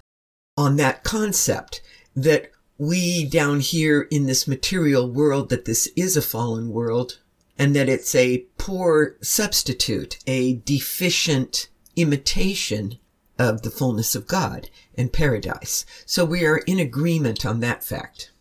on 0.57 0.77
that 0.77 1.03
concept 1.03 1.81
that 2.15 2.49
we 2.79 3.25
down 3.25 3.59
here 3.59 4.07
in 4.09 4.25
this 4.25 4.47
material 4.47 5.07
world, 5.07 5.49
that 5.49 5.65
this 5.65 5.87
is 5.95 6.17
a 6.17 6.21
fallen 6.23 6.69
world 6.69 7.19
and 7.59 7.75
that 7.75 7.89
it's 7.89 8.15
a 8.15 8.47
poor 8.57 9.17
substitute, 9.21 10.17
a 10.25 10.55
deficient 10.55 11.69
imitation 11.95 12.97
of 13.37 13.61
the 13.61 13.71
fullness 13.71 14.15
of 14.15 14.27
God 14.27 14.69
and 14.95 15.11
paradise. 15.11 15.85
So 16.05 16.25
we 16.25 16.45
are 16.45 16.57
in 16.57 16.79
agreement 16.79 17.45
on 17.45 17.59
that 17.59 17.83
fact. 17.83 18.31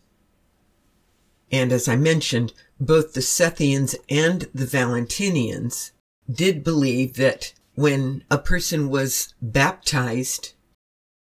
And 1.50 1.72
as 1.72 1.88
I 1.88 1.96
mentioned, 1.96 2.52
both 2.80 3.12
the 3.12 3.20
Sethians 3.20 3.94
and 4.08 4.48
the 4.54 4.66
Valentinians 4.66 5.92
did 6.30 6.64
believe 6.64 7.14
that 7.14 7.52
when 7.74 8.24
a 8.30 8.38
person 8.38 8.88
was 8.88 9.34
baptized 9.40 10.52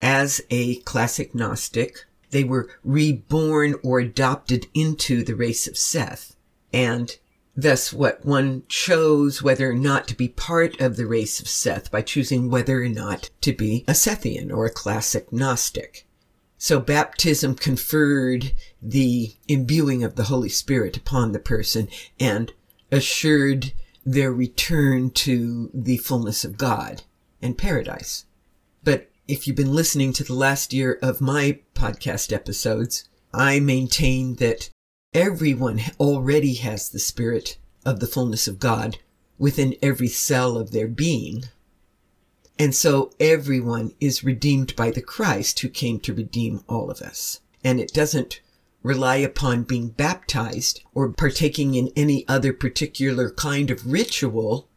as 0.01 0.41
a 0.51 0.77
classic 0.81 1.35
Gnostic, 1.35 2.05
they 2.31 2.45
were 2.45 2.69
reborn 2.85 3.75
or 3.83 4.01
adopted 4.01 4.67
into 4.75 5.25
the 5.25 5.35
race 5.35 5.67
of 5.67 5.77
Seth. 5.79 6.37
And 6.73 7.17
Thus, 7.61 7.93
what 7.93 8.25
one 8.25 8.63
chose 8.69 9.43
whether 9.43 9.69
or 9.69 9.75
not 9.75 10.07
to 10.07 10.15
be 10.15 10.29
part 10.29 10.81
of 10.81 10.97
the 10.97 11.07
race 11.07 11.41
of 11.41 11.49
Seth 11.49 11.91
by 11.91 12.03
choosing 12.03 12.49
whether 12.49 12.85
or 12.85 12.89
not 12.89 13.31
to 13.41 13.53
be 13.53 13.85
a 13.89 13.95
Sethian 13.95 14.53
or 14.53 14.67
a 14.67 14.71
classic 14.71 15.33
Gnostic. 15.33 16.07
So 16.57 16.79
baptism 16.79 17.57
conferred 17.57 18.53
the 18.81 19.35
imbuing 19.49 20.05
of 20.05 20.15
the 20.15 20.27
Holy 20.27 20.49
Spirit 20.49 20.97
upon 20.97 21.33
the 21.33 21.41
person 21.41 21.89
and 22.21 22.53
assured 22.93 23.73
their 24.07 24.31
return 24.33 25.11
to 25.11 25.69
the 25.75 25.97
fullness 25.97 26.45
of 26.45 26.59
God 26.59 27.03
and 27.43 27.59
paradise. 27.59 28.27
But 28.85 29.11
if 29.27 29.49
you've 29.49 29.57
been 29.57 29.75
listening 29.75 30.13
to 30.13 30.23
the 30.23 30.33
last 30.33 30.73
year 30.73 30.97
of 31.03 31.21
my 31.21 31.59
podcast 31.75 32.33
episodes, 32.33 33.09
I 33.35 33.59
maintain 33.59 34.37
that 34.37 34.71
Everyone 35.15 35.81
already 35.99 36.55
has 36.55 36.91
the 36.91 36.99
Spirit 36.99 37.57
of 37.87 37.99
the 37.99 38.07
fullness 38.07 38.47
of 38.47 38.59
God 38.59 38.99
within 39.39 39.75
every 39.81 40.09
cell 40.09 40.59
of 40.59 40.71
their 40.71 40.87
being. 40.87 41.45
And 42.59 42.75
so 42.75 43.13
everyone 43.19 43.93
is 44.01 44.23
redeemed 44.23 44.77
by 44.77 44.91
the 44.91 45.01
Christ 45.01 45.61
who 45.61 45.71
came 45.71 45.99
to 46.01 46.13
redeem 46.13 46.63
all 46.69 46.91
of 46.91 47.01
us. 47.01 47.41
And 47.65 47.81
it 47.81 47.95
doesn't 47.95 48.43
rely 48.83 49.17
upon 49.17 49.63
being 49.63 49.89
baptized 49.89 50.83
or 50.93 51.11
partaking 51.11 51.75
in 51.75 51.91
any 51.97 52.29
other 52.29 52.53
particular 52.53 53.31
kind 53.31 53.71
of 53.71 53.91
ritual 53.91 54.69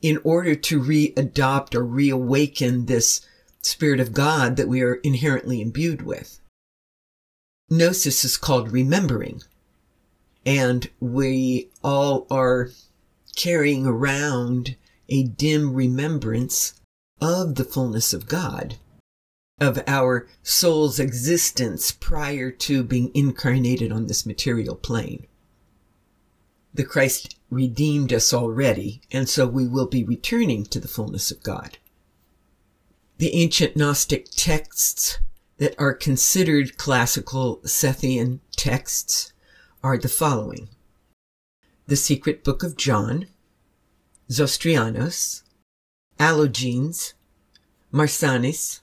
in 0.00 0.20
order 0.22 0.54
to 0.54 0.80
readopt 0.80 1.74
or 1.74 1.84
reawaken 1.84 2.86
this 2.86 3.22
Spirit 3.60 3.98
of 3.98 4.12
God 4.12 4.54
that 4.56 4.68
we 4.68 4.82
are 4.82 4.94
inherently 4.94 5.60
imbued 5.60 6.02
with. 6.02 6.40
Gnosis 7.68 8.24
is 8.24 8.36
called 8.36 8.70
remembering 8.70 9.42
and 10.44 10.88
we 11.00 11.70
all 11.82 12.26
are 12.30 12.70
carrying 13.36 13.86
around 13.86 14.76
a 15.08 15.24
dim 15.24 15.74
remembrance 15.74 16.80
of 17.20 17.56
the 17.56 17.64
fullness 17.64 18.12
of 18.12 18.28
God, 18.28 18.76
of 19.60 19.82
our 19.86 20.26
soul's 20.42 20.98
existence 20.98 21.92
prior 21.92 22.50
to 22.50 22.82
being 22.82 23.10
incarnated 23.14 23.92
on 23.92 24.06
this 24.06 24.24
material 24.24 24.74
plane. 24.74 25.26
The 26.72 26.84
Christ 26.84 27.36
redeemed 27.50 28.12
us 28.12 28.32
already, 28.32 29.02
and 29.10 29.28
so 29.28 29.46
we 29.46 29.66
will 29.66 29.88
be 29.88 30.04
returning 30.04 30.64
to 30.66 30.78
the 30.78 30.88
fullness 30.88 31.30
of 31.30 31.42
God. 31.42 31.78
The 33.18 33.34
ancient 33.34 33.76
Gnostic 33.76 34.30
texts 34.30 35.18
that 35.58 35.74
are 35.78 35.92
considered 35.92 36.78
classical 36.78 37.58
Sethian 37.64 38.38
texts 38.56 39.32
are 39.82 39.96
the 39.96 40.08
following. 40.08 40.68
The 41.86 41.96
Secret 41.96 42.44
Book 42.44 42.62
of 42.62 42.76
John, 42.76 43.26
Zostrianos, 44.30 45.42
Allogenes, 46.18 47.14
Marsanes, 47.92 48.80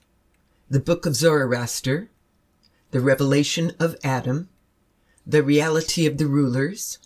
the 0.69 0.79
Book 0.79 1.05
of 1.05 1.15
Zoroaster, 1.15 2.09
the 2.91 2.99
Revelation 2.99 3.73
of 3.79 3.95
Adam, 4.03 4.49
the 5.25 5.43
Reality 5.43 6.05
of 6.05 6.17
the 6.17 6.27
Rulers, 6.27 6.97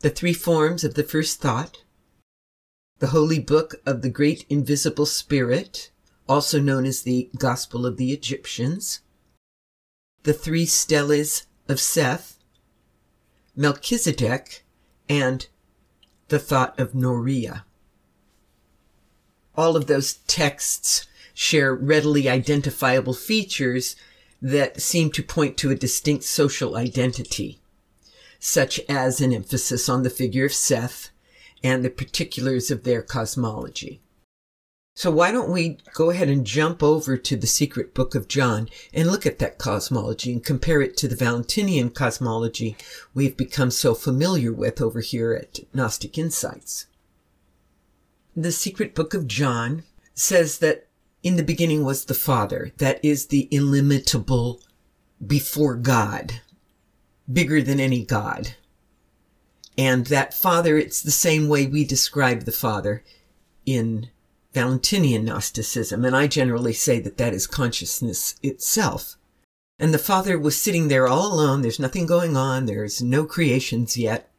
the 0.00 0.10
Three 0.10 0.32
Forms 0.32 0.84
of 0.84 0.94
the 0.94 1.02
First 1.02 1.40
Thought, 1.40 1.82
the 2.98 3.08
Holy 3.08 3.38
Book 3.38 3.74
of 3.84 4.02
the 4.02 4.10
Great 4.10 4.46
Invisible 4.48 5.06
Spirit, 5.06 5.90
also 6.28 6.60
known 6.60 6.86
as 6.86 7.02
the 7.02 7.30
Gospel 7.36 7.84
of 7.84 7.96
the 7.96 8.12
Egyptians, 8.12 9.00
the 10.22 10.32
three 10.32 10.66
steles 10.66 11.46
of 11.68 11.80
Seth, 11.80 12.35
Melchizedek, 13.56 14.64
and 15.08 15.46
the 16.28 16.38
thought 16.38 16.78
of 16.78 16.92
Norea. 16.92 17.64
All 19.56 19.76
of 19.76 19.86
those 19.86 20.14
texts 20.26 21.06
share 21.32 21.74
readily 21.74 22.28
identifiable 22.28 23.14
features 23.14 23.96
that 24.42 24.80
seem 24.80 25.10
to 25.12 25.22
point 25.22 25.56
to 25.56 25.70
a 25.70 25.74
distinct 25.74 26.24
social 26.24 26.76
identity, 26.76 27.58
such 28.38 28.78
as 28.88 29.20
an 29.20 29.32
emphasis 29.32 29.88
on 29.88 30.02
the 30.02 30.10
figure 30.10 30.44
of 30.44 30.52
Seth 30.52 31.10
and 31.62 31.84
the 31.84 31.90
particulars 31.90 32.70
of 32.70 32.84
their 32.84 33.02
cosmology. 33.02 34.00
So 34.96 35.10
why 35.10 35.30
don't 35.30 35.50
we 35.50 35.76
go 35.92 36.08
ahead 36.08 36.30
and 36.30 36.46
jump 36.46 36.82
over 36.82 37.18
to 37.18 37.36
the 37.36 37.46
secret 37.46 37.92
book 37.92 38.14
of 38.14 38.28
John 38.28 38.70
and 38.94 39.10
look 39.10 39.26
at 39.26 39.38
that 39.40 39.58
cosmology 39.58 40.32
and 40.32 40.42
compare 40.42 40.80
it 40.80 40.96
to 40.96 41.06
the 41.06 41.14
Valentinian 41.14 41.90
cosmology 41.90 42.78
we've 43.12 43.36
become 43.36 43.70
so 43.70 43.94
familiar 43.94 44.54
with 44.54 44.80
over 44.80 45.00
here 45.00 45.34
at 45.34 45.58
Gnostic 45.74 46.16
Insights. 46.16 46.86
The 48.34 48.50
secret 48.50 48.94
book 48.94 49.12
of 49.12 49.28
John 49.28 49.82
says 50.14 50.60
that 50.60 50.88
in 51.22 51.36
the 51.36 51.44
beginning 51.44 51.84
was 51.84 52.06
the 52.06 52.14
Father, 52.14 52.72
that 52.78 52.98
is 53.04 53.26
the 53.26 53.48
illimitable 53.50 54.62
before 55.24 55.74
God, 55.74 56.40
bigger 57.30 57.60
than 57.60 57.80
any 57.80 58.02
God. 58.02 58.54
And 59.76 60.06
that 60.06 60.32
Father, 60.32 60.78
it's 60.78 61.02
the 61.02 61.10
same 61.10 61.48
way 61.48 61.66
we 61.66 61.84
describe 61.84 62.44
the 62.44 62.50
Father 62.50 63.04
in 63.66 64.08
Valentinian 64.56 65.26
Gnosticism, 65.26 66.02
and 66.02 66.16
I 66.16 66.26
generally 66.26 66.72
say 66.72 66.98
that 67.00 67.18
that 67.18 67.34
is 67.34 67.46
consciousness 67.46 68.36
itself. 68.42 69.18
And 69.78 69.92
the 69.92 69.98
Father 69.98 70.38
was 70.38 70.56
sitting 70.58 70.88
there 70.88 71.06
all 71.06 71.34
alone. 71.34 71.60
There's 71.60 71.78
nothing 71.78 72.06
going 72.06 72.38
on. 72.38 72.64
There's 72.64 73.02
no 73.02 73.26
creations 73.26 73.98
yet. 73.98 74.32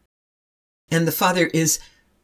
And 0.89 1.07
the 1.07 1.11
Father 1.11 1.51
is, 1.53 1.77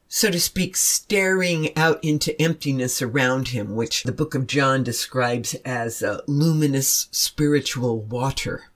so 0.08 0.32
to 0.32 0.40
speak, 0.40 0.76
staring 0.76 1.78
out 1.78 2.04
into 2.04 2.42
emptiness 2.42 3.00
around 3.00 3.50
him, 3.50 3.76
which 3.76 4.02
the 4.02 4.12
book 4.12 4.34
of 4.34 4.48
John 4.48 4.84
describes 4.84 5.54
as 5.64 6.02
a 6.02 6.24
luminous 6.26 7.10
spiritual 7.12 8.02
water. 8.02 8.72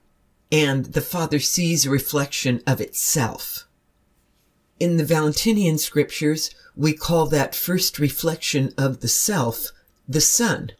And 0.52 0.84
the 0.84 1.00
Father 1.00 1.40
sees 1.40 1.84
a 1.84 1.90
reflection 1.90 2.62
of 2.68 2.80
itself. 2.80 3.66
In 4.78 4.96
the 4.96 5.04
Valentinian 5.04 5.76
scriptures, 5.76 6.54
we 6.78 6.92
call 6.92 7.26
that 7.26 7.56
first 7.56 7.98
reflection 7.98 8.72
of 8.78 9.00
the 9.00 9.08
self 9.08 9.72
the 10.08 10.20
son 10.20 10.70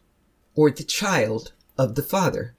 or 0.55 0.71
the 0.71 0.83
child 0.83 1.51
of 1.77 1.95
the 1.95 2.01
father. 2.01 2.55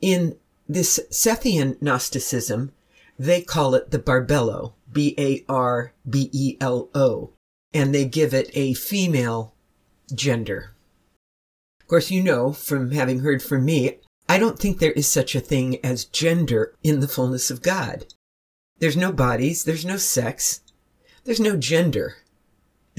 In 0.00 0.36
this 0.68 0.98
Sethian 1.10 1.80
Gnosticism, 1.80 2.72
they 3.16 3.42
call 3.42 3.74
it 3.74 3.92
the 3.92 3.98
Barbelo, 4.00 4.74
B 4.92 5.14
A 5.16 5.44
R 5.48 5.92
B 6.08 6.30
E 6.32 6.56
L 6.60 6.90
O, 6.94 7.32
and 7.72 7.94
they 7.94 8.04
give 8.04 8.34
it 8.34 8.50
a 8.54 8.74
female 8.74 9.54
gender. 10.12 10.72
Of 11.80 11.86
course, 11.86 12.10
you 12.10 12.22
know 12.22 12.52
from 12.52 12.90
having 12.90 13.20
heard 13.20 13.40
from 13.40 13.64
me, 13.64 13.98
I 14.28 14.38
don't 14.38 14.58
think 14.58 14.78
there 14.78 14.92
is 14.92 15.06
such 15.06 15.36
a 15.36 15.40
thing 15.40 15.78
as 15.84 16.04
gender 16.04 16.74
in 16.82 16.98
the 16.98 17.08
fullness 17.08 17.50
of 17.52 17.62
God. 17.62 18.06
There's 18.78 18.96
no 18.96 19.12
bodies, 19.12 19.62
there's 19.64 19.84
no 19.84 19.96
sex, 19.96 20.62
there's 21.24 21.40
no 21.40 21.56
gender. 21.56 22.16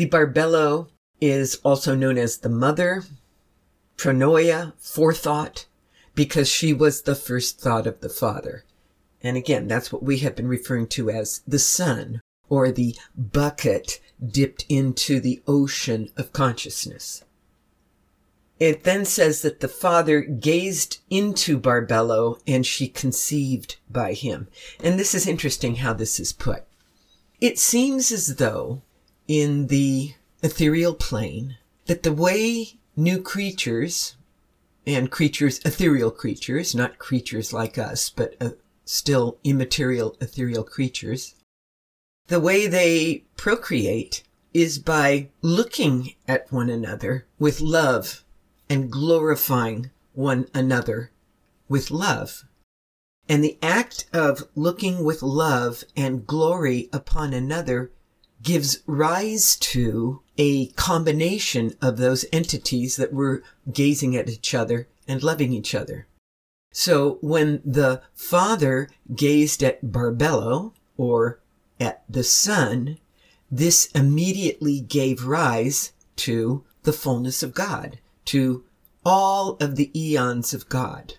The 0.02 0.10
Barbelo 0.10 0.88
is 1.20 1.60
also 1.64 1.94
known 1.94 2.18
as 2.18 2.40
the 2.40 2.50
mother, 2.50 3.04
pronoia, 3.98 4.74
forethought, 4.80 5.68
because 6.16 6.50
she 6.50 6.74
was 6.74 7.04
the 7.04 7.14
first 7.14 7.60
thought 7.62 7.86
of 7.86 8.00
the 8.00 8.10
father. 8.10 8.64
And 9.22 9.38
again, 9.38 9.68
that's 9.68 9.94
what 9.94 10.02
we 10.02 10.18
have 10.18 10.36
been 10.36 10.48
referring 10.48 10.88
to 10.88 11.12
as 11.12 11.42
the 11.48 11.60
son 11.60 12.20
or 12.50 12.72
the 12.72 12.96
bucket 13.16 14.00
dipped 14.28 14.66
into 14.68 15.20
the 15.20 15.44
ocean 15.46 16.10
of 16.18 16.34
consciousness. 16.34 17.24
It 18.60 18.84
then 18.84 19.06
says 19.06 19.44
that 19.44 19.60
the 19.60 19.68
father 19.68 20.22
gazed 20.22 20.98
into 21.12 21.60
Barbelo 21.60 22.40
and 22.48 22.66
she 22.66 22.88
conceived 22.88 23.76
by 23.88 24.14
him. 24.14 24.48
And 24.84 24.98
this 24.98 25.14
is 25.14 25.28
interesting 25.28 25.76
how 25.76 25.94
this 25.94 26.20
is 26.20 26.34
put. 26.34 26.64
It 27.40 27.60
seems 27.60 28.12
as 28.12 28.38
though 28.38 28.82
in 29.32 29.68
the 29.68 30.14
ethereal 30.44 30.94
plane 30.94 31.56
that 31.86 32.04
the 32.04 32.12
way 32.12 32.78
new 32.98 33.22
creatures 33.22 34.18
and 34.86 35.10
creatures, 35.10 35.62
ethereal 35.64 36.12
creatures, 36.12 36.76
not 36.76 37.00
creatures 37.00 37.54
like 37.54 37.78
us, 37.78 38.10
but 38.10 38.36
uh, 38.42 38.50
still 38.84 39.38
immaterial 39.46 40.18
ethereal 40.20 40.66
creatures, 40.66 41.36
the 42.28 42.42
way 42.42 42.68
they 42.68 43.24
procreate 43.38 44.22
is 44.54 44.80
by 44.80 45.30
looking 45.42 46.14
at 46.28 46.52
one 46.52 46.70
another 46.70 47.26
with 47.40 47.62
love 47.62 48.26
and 48.70 48.92
glorifying 48.92 49.92
one 50.12 50.46
another 50.54 51.10
with 51.70 51.90
love. 51.90 52.44
And 53.30 53.42
the 53.42 53.58
act 53.62 54.08
of 54.12 54.50
looking 54.56 55.06
with 55.06 55.24
love 55.24 55.86
and 55.96 56.28
glory 56.28 56.90
upon 56.92 57.34
another 57.34 57.92
gives 58.42 58.82
rise 58.86 59.56
to 59.58 60.22
a 60.38 60.68
combination 60.68 61.76
of 61.82 61.98
those 61.98 62.26
entities 62.32 62.96
that 62.96 63.14
were 63.14 63.44
gazing 63.72 64.16
at 64.16 64.30
each 64.30 64.54
other 64.54 64.88
and 65.08 65.24
loving 65.24 65.54
each 65.54 65.76
other. 65.76 66.08
So 66.74 67.18
when 67.22 67.62
the 67.66 68.02
father 68.14 68.90
gazed 69.14 69.62
at 69.62 69.84
Barbelo 69.84 70.74
or 70.98 71.40
at 71.80 72.04
the 72.10 72.24
son, 72.24 72.98
this 73.52 73.88
immediately 73.88 74.80
gave 74.80 75.26
rise 75.26 75.92
to 76.18 76.64
the 76.84 76.94
fullness 76.94 77.44
of 77.44 77.54
God, 77.54 78.00
to 78.26 78.64
all 79.06 79.58
of 79.60 79.76
the 79.76 79.92
eons 80.00 80.54
of 80.54 80.70
God 80.70 81.16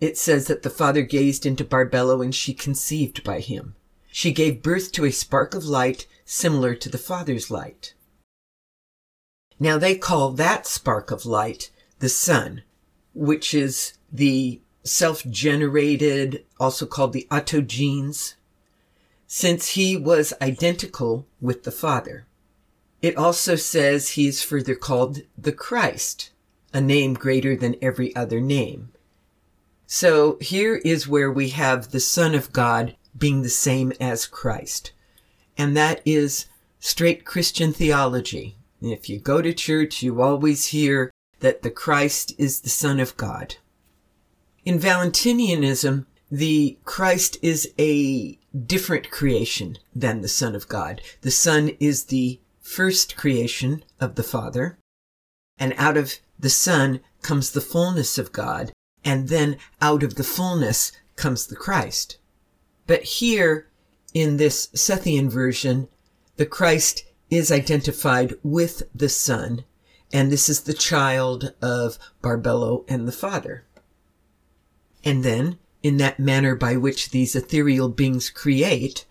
it 0.00 0.18
says 0.18 0.46
that 0.46 0.62
the 0.62 0.70
father 0.70 1.02
gazed 1.02 1.46
into 1.46 1.64
Barbelo 1.64 2.22
and 2.22 2.34
she 2.34 2.52
conceived 2.52 3.24
by 3.24 3.40
him. 3.40 3.75
She 4.16 4.32
gave 4.32 4.62
birth 4.62 4.92
to 4.92 5.04
a 5.04 5.12
spark 5.12 5.54
of 5.54 5.66
light 5.66 6.06
similar 6.24 6.74
to 6.74 6.88
the 6.88 6.96
father's 6.96 7.50
light. 7.50 7.92
Now 9.60 9.76
they 9.76 9.94
call 9.94 10.30
that 10.30 10.66
spark 10.66 11.10
of 11.10 11.26
light 11.26 11.70
the 11.98 12.08
son, 12.08 12.62
which 13.12 13.52
is 13.52 13.98
the 14.10 14.62
self-generated, 14.84 16.46
also 16.58 16.86
called 16.86 17.12
the 17.12 17.28
autogenes, 17.30 18.36
since 19.26 19.72
he 19.72 19.98
was 19.98 20.32
identical 20.40 21.26
with 21.38 21.64
the 21.64 21.70
Father. 21.70 22.26
It 23.02 23.18
also 23.18 23.54
says 23.54 24.08
he 24.08 24.28
is 24.28 24.42
further 24.42 24.74
called 24.74 25.20
the 25.36 25.52
Christ, 25.52 26.30
a 26.72 26.80
name 26.80 27.12
greater 27.12 27.54
than 27.54 27.76
every 27.82 28.16
other 28.16 28.40
name. 28.40 28.92
So 29.86 30.38
here 30.40 30.76
is 30.76 31.06
where 31.06 31.30
we 31.30 31.50
have 31.50 31.90
the 31.90 32.00
Son 32.00 32.34
of 32.34 32.54
God 32.54 32.96
being 33.16 33.42
the 33.42 33.48
same 33.48 33.92
as 34.00 34.26
Christ. 34.26 34.92
And 35.56 35.76
that 35.76 36.00
is 36.04 36.46
straight 36.78 37.24
Christian 37.24 37.72
theology. 37.72 38.56
If 38.80 39.08
you 39.08 39.18
go 39.18 39.40
to 39.40 39.52
church, 39.52 40.02
you 40.02 40.20
always 40.20 40.66
hear 40.66 41.10
that 41.40 41.62
the 41.62 41.70
Christ 41.70 42.34
is 42.38 42.60
the 42.60 42.68
Son 42.68 43.00
of 43.00 43.16
God. 43.16 43.56
In 44.64 44.78
Valentinianism, 44.78 46.06
the 46.30 46.78
Christ 46.84 47.38
is 47.40 47.72
a 47.78 48.38
different 48.66 49.10
creation 49.10 49.78
than 49.94 50.20
the 50.20 50.28
Son 50.28 50.54
of 50.54 50.68
God. 50.68 51.00
The 51.20 51.30
Son 51.30 51.70
is 51.80 52.04
the 52.04 52.40
first 52.60 53.16
creation 53.16 53.84
of 54.00 54.16
the 54.16 54.22
Father, 54.22 54.78
and 55.58 55.72
out 55.76 55.96
of 55.96 56.16
the 56.38 56.50
Son 56.50 57.00
comes 57.22 57.50
the 57.50 57.60
fullness 57.60 58.18
of 58.18 58.32
God, 58.32 58.72
and 59.04 59.28
then 59.28 59.56
out 59.80 60.02
of 60.02 60.16
the 60.16 60.24
fullness 60.24 60.92
comes 61.14 61.46
the 61.46 61.56
Christ. 61.56 62.18
But 62.86 63.02
here, 63.02 63.68
in 64.14 64.36
this 64.36 64.68
Sethian 64.68 65.28
version, 65.28 65.88
the 66.36 66.46
Christ 66.46 67.04
is 67.30 67.50
identified 67.50 68.34
with 68.42 68.84
the 68.94 69.08
Son, 69.08 69.64
and 70.12 70.30
this 70.30 70.48
is 70.48 70.62
the 70.62 70.74
child 70.74 71.52
of 71.60 71.98
Barbelo 72.22 72.84
and 72.88 73.06
the 73.06 73.12
Father. 73.12 73.64
And 75.04 75.24
then, 75.24 75.58
in 75.82 75.96
that 75.98 76.18
manner 76.18 76.54
by 76.54 76.76
which 76.76 77.10
these 77.10 77.36
ethereal 77.36 77.88
beings 77.88 78.30
create, 78.30 79.06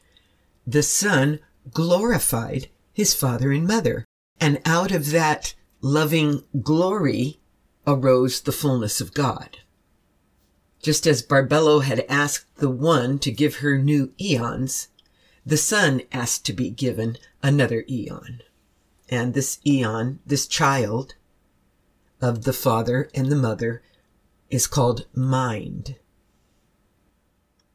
the 0.65 0.83
Son 0.83 1.39
glorified 1.71 2.69
his 2.93 3.13
father 3.13 3.51
and 3.51 3.67
mother, 3.67 4.05
and 4.39 4.61
out 4.65 4.91
of 4.91 5.11
that 5.11 5.53
loving 5.81 6.43
glory 6.61 7.39
arose 7.85 8.41
the 8.41 8.51
fullness 8.51 8.99
of 8.99 9.13
God. 9.13 9.59
Just 10.85 11.07
as 11.07 11.23
Barbelo 11.23 11.81
had 11.81 12.05
asked 12.07 12.57
the 12.57 12.69
one 12.69 13.17
to 13.17 13.31
give 13.31 13.55
her 13.55 13.75
new 13.75 14.13
eons, 14.21 14.89
the 15.43 15.57
son 15.57 16.03
asked 16.11 16.45
to 16.45 16.53
be 16.53 16.69
given 16.69 17.17
another 17.41 17.83
eon. 17.89 18.43
And 19.09 19.33
this 19.33 19.57
eon, 19.65 20.19
this 20.27 20.45
child 20.45 21.15
of 22.21 22.43
the 22.43 22.53
father 22.53 23.09
and 23.15 23.31
the 23.31 23.35
mother, 23.35 23.81
is 24.51 24.67
called 24.67 25.07
mind. 25.15 25.95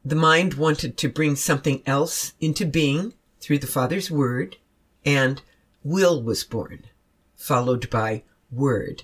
The 0.05 0.15
mind 0.15 0.53
wanted 0.53 0.95
to 0.95 1.09
bring 1.09 1.35
something 1.35 1.83
else 1.85 2.31
into 2.39 2.65
being 2.65 3.13
through 3.41 3.59
the 3.59 3.67
Father's 3.67 4.09
Word, 4.09 4.55
and 5.03 5.41
will 5.83 6.23
was 6.23 6.45
born, 6.45 6.85
followed 7.35 7.89
by 7.89 8.23
word. 8.49 9.03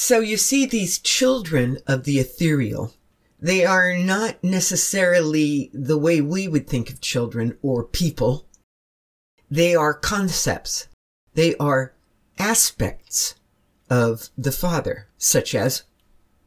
So 0.00 0.20
you 0.20 0.36
see 0.36 0.64
these 0.64 1.00
children 1.00 1.78
of 1.88 2.04
the 2.04 2.20
ethereal. 2.20 2.94
They 3.40 3.64
are 3.64 3.98
not 3.98 4.44
necessarily 4.44 5.72
the 5.74 5.98
way 5.98 6.20
we 6.20 6.46
would 6.46 6.68
think 6.68 6.88
of 6.88 7.00
children 7.00 7.58
or 7.62 7.82
people. 7.82 8.46
They 9.50 9.74
are 9.74 9.92
concepts. 9.92 10.86
They 11.34 11.56
are 11.56 11.94
aspects 12.38 13.34
of 13.90 14.28
the 14.38 14.52
Father, 14.52 15.08
such 15.18 15.52
as 15.52 15.82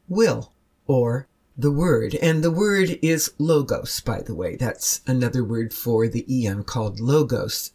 will 0.08 0.54
or 0.86 1.28
the 1.54 1.70
word. 1.70 2.14
And 2.22 2.42
the 2.42 2.50
word 2.50 2.98
is 3.02 3.34
logos, 3.36 4.00
by 4.00 4.22
the 4.22 4.34
way. 4.34 4.56
That's 4.56 5.02
another 5.06 5.44
word 5.44 5.74
for 5.74 6.08
the 6.08 6.24
eon 6.26 6.64
called 6.64 7.00
logos. 7.00 7.72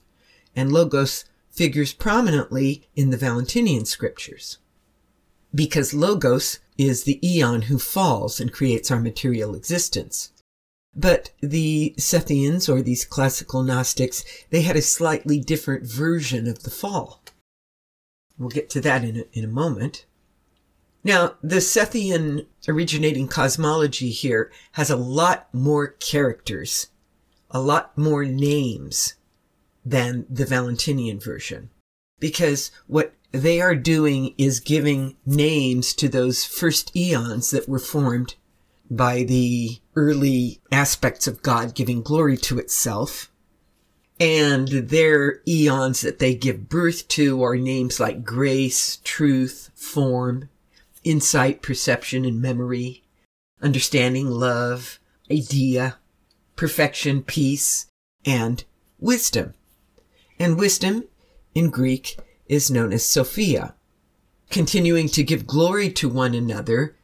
And 0.56 0.72
logos 0.72 1.26
figures 1.52 1.94
prominently 1.94 2.90
in 2.96 3.12
the 3.12 3.18
Valentinian 3.18 3.86
scriptures. 3.86 4.58
Because 5.58 5.92
logos 5.92 6.60
is 6.78 7.04
the 7.04 7.20
eon 7.28 7.64
who 7.64 7.80
falls 7.80 8.40
and 8.40 8.54
creates 8.54 8.92
our 8.92 9.00
material 9.00 9.56
existence. 9.56 10.32
But 10.96 11.32
the 11.42 11.96
Sethians, 11.98 12.70
or 12.70 12.84
these 12.84 13.06
classical 13.06 13.64
Gnostics, 13.64 14.24
they 14.52 14.62
had 14.62 14.76
a 14.76 14.84
slightly 14.84 15.40
different 15.40 15.88
version 15.88 16.48
of 16.48 16.62
the 16.62 16.70
fall. 16.70 17.24
We'll 18.38 18.50
get 18.50 18.70
to 18.72 18.82
that 18.82 19.04
in 19.04 19.18
a, 19.18 19.24
in 19.34 19.44
a 19.44 19.48
moment. 19.48 20.06
Now, 21.04 21.38
the 21.42 21.56
Sethian 21.56 22.46
originating 22.68 23.28
cosmology 23.28 24.12
here 24.12 24.52
has 24.74 24.92
a 24.92 24.96
lot 24.96 25.52
more 25.52 25.88
characters, 25.88 26.90
a 27.50 27.60
lot 27.60 27.98
more 27.98 28.26
names 28.26 29.16
than 29.84 30.28
the 30.30 30.46
Valentinian 30.46 31.20
version. 31.20 31.72
Because 32.20 32.70
what 32.86 33.14
they 33.32 33.62
are 33.62 33.76
doing 33.76 34.34
is 34.38 34.60
giving 34.60 35.18
names 35.26 35.94
to 35.96 36.08
those 36.08 36.46
first 36.46 36.96
eons 36.96 37.52
that 37.52 37.68
were 37.68 37.80
formed 37.80 38.36
by 38.90 39.24
the 39.24 39.80
early 39.96 40.62
aspects 40.72 41.28
of 41.28 41.42
God 41.42 41.76
giving 41.76 42.02
glory 42.02 42.38
to 42.38 42.58
itself. 42.58 43.32
And 44.20 44.68
their 44.68 45.42
eons 45.48 46.02
that 46.02 46.20
they 46.20 46.34
give 46.34 46.70
birth 46.70 47.08
to 47.10 47.44
are 47.44 47.58
names 47.58 48.00
like 48.00 48.24
grace, 48.24 48.98
truth, 49.04 49.70
form, 49.76 50.50
insight, 51.04 51.62
perception, 51.62 52.26
and 52.26 52.42
memory, 52.42 53.04
understanding, 53.62 54.28
love, 54.28 55.00
idea, 55.30 55.98
perfection, 56.56 57.22
peace, 57.22 57.88
and 58.26 58.64
wisdom. 59.00 59.54
And 60.40 60.58
wisdom 60.58 61.04
in 61.54 61.70
Greek 61.70 62.18
is 62.50 62.72
known 62.72 62.94
as 62.94 63.06
Sophia. 63.06 63.76
Continuing 64.50 65.10
to 65.10 65.24
give 65.24 65.48
glory 65.48 65.90
to 65.92 66.08
one 66.08 66.34
another, 66.34 66.96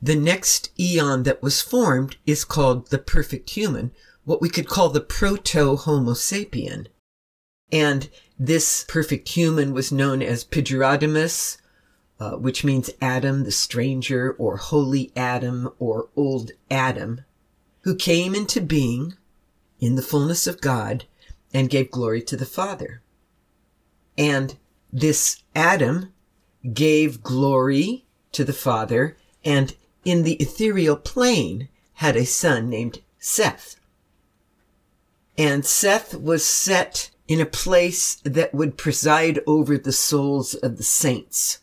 the 0.00 0.16
next 0.16 0.70
eon 0.78 1.24
that 1.24 1.42
was 1.42 1.62
formed 1.62 2.16
is 2.26 2.44
called 2.44 2.90
the 2.90 2.98
perfect 2.98 3.50
human, 3.50 3.92
what 4.24 4.40
we 4.40 4.48
could 4.48 4.68
call 4.68 4.88
the 4.90 5.00
proto 5.00 5.76
Homo 5.76 6.12
sapien. 6.12 6.86
And 7.70 8.08
this 8.38 8.84
perfect 8.88 9.28
human 9.30 9.72
was 9.72 9.92
known 9.92 10.22
as 10.22 10.44
Pigeradamas, 10.44 11.58
uh, 12.20 12.32
which 12.32 12.64
means 12.64 12.90
Adam 13.00 13.44
the 13.44 13.52
stranger, 13.52 14.32
or 14.32 14.56
holy 14.56 15.12
Adam, 15.14 15.70
or 15.78 16.08
old 16.16 16.52
Adam, 16.70 17.22
who 17.82 17.94
came 17.94 18.34
into 18.34 18.60
being 18.60 19.14
in 19.80 19.94
the 19.94 20.02
fullness 20.02 20.46
of 20.46 20.60
God 20.60 21.04
and 21.52 21.70
gave 21.70 21.90
glory 21.90 22.22
to 22.22 22.36
the 22.36 22.46
Father. 22.46 23.02
And 24.16 24.56
this 24.92 25.42
Adam 25.54 26.12
gave 26.72 27.22
glory 27.22 28.06
to 28.32 28.44
the 28.44 28.52
Father 28.52 29.16
and 29.44 29.76
in 30.04 30.22
the 30.22 30.34
ethereal 30.34 30.96
plane 30.96 31.68
had 31.94 32.16
a 32.16 32.24
son 32.24 32.68
named 32.68 33.00
Seth. 33.18 33.76
And 35.36 35.64
Seth 35.64 36.14
was 36.14 36.44
set 36.44 37.10
in 37.26 37.40
a 37.40 37.46
place 37.46 38.16
that 38.24 38.54
would 38.54 38.78
preside 38.78 39.40
over 39.46 39.76
the 39.76 39.92
souls 39.92 40.54
of 40.54 40.78
the 40.78 40.82
saints. 40.82 41.58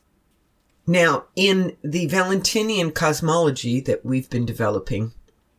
Now, 0.88 1.26
in 1.36 1.76
the 1.84 2.06
Valentinian 2.06 2.92
cosmology 2.92 3.80
that 3.82 4.06
we've 4.06 4.30
been 4.30 4.46
developing, 4.46 5.14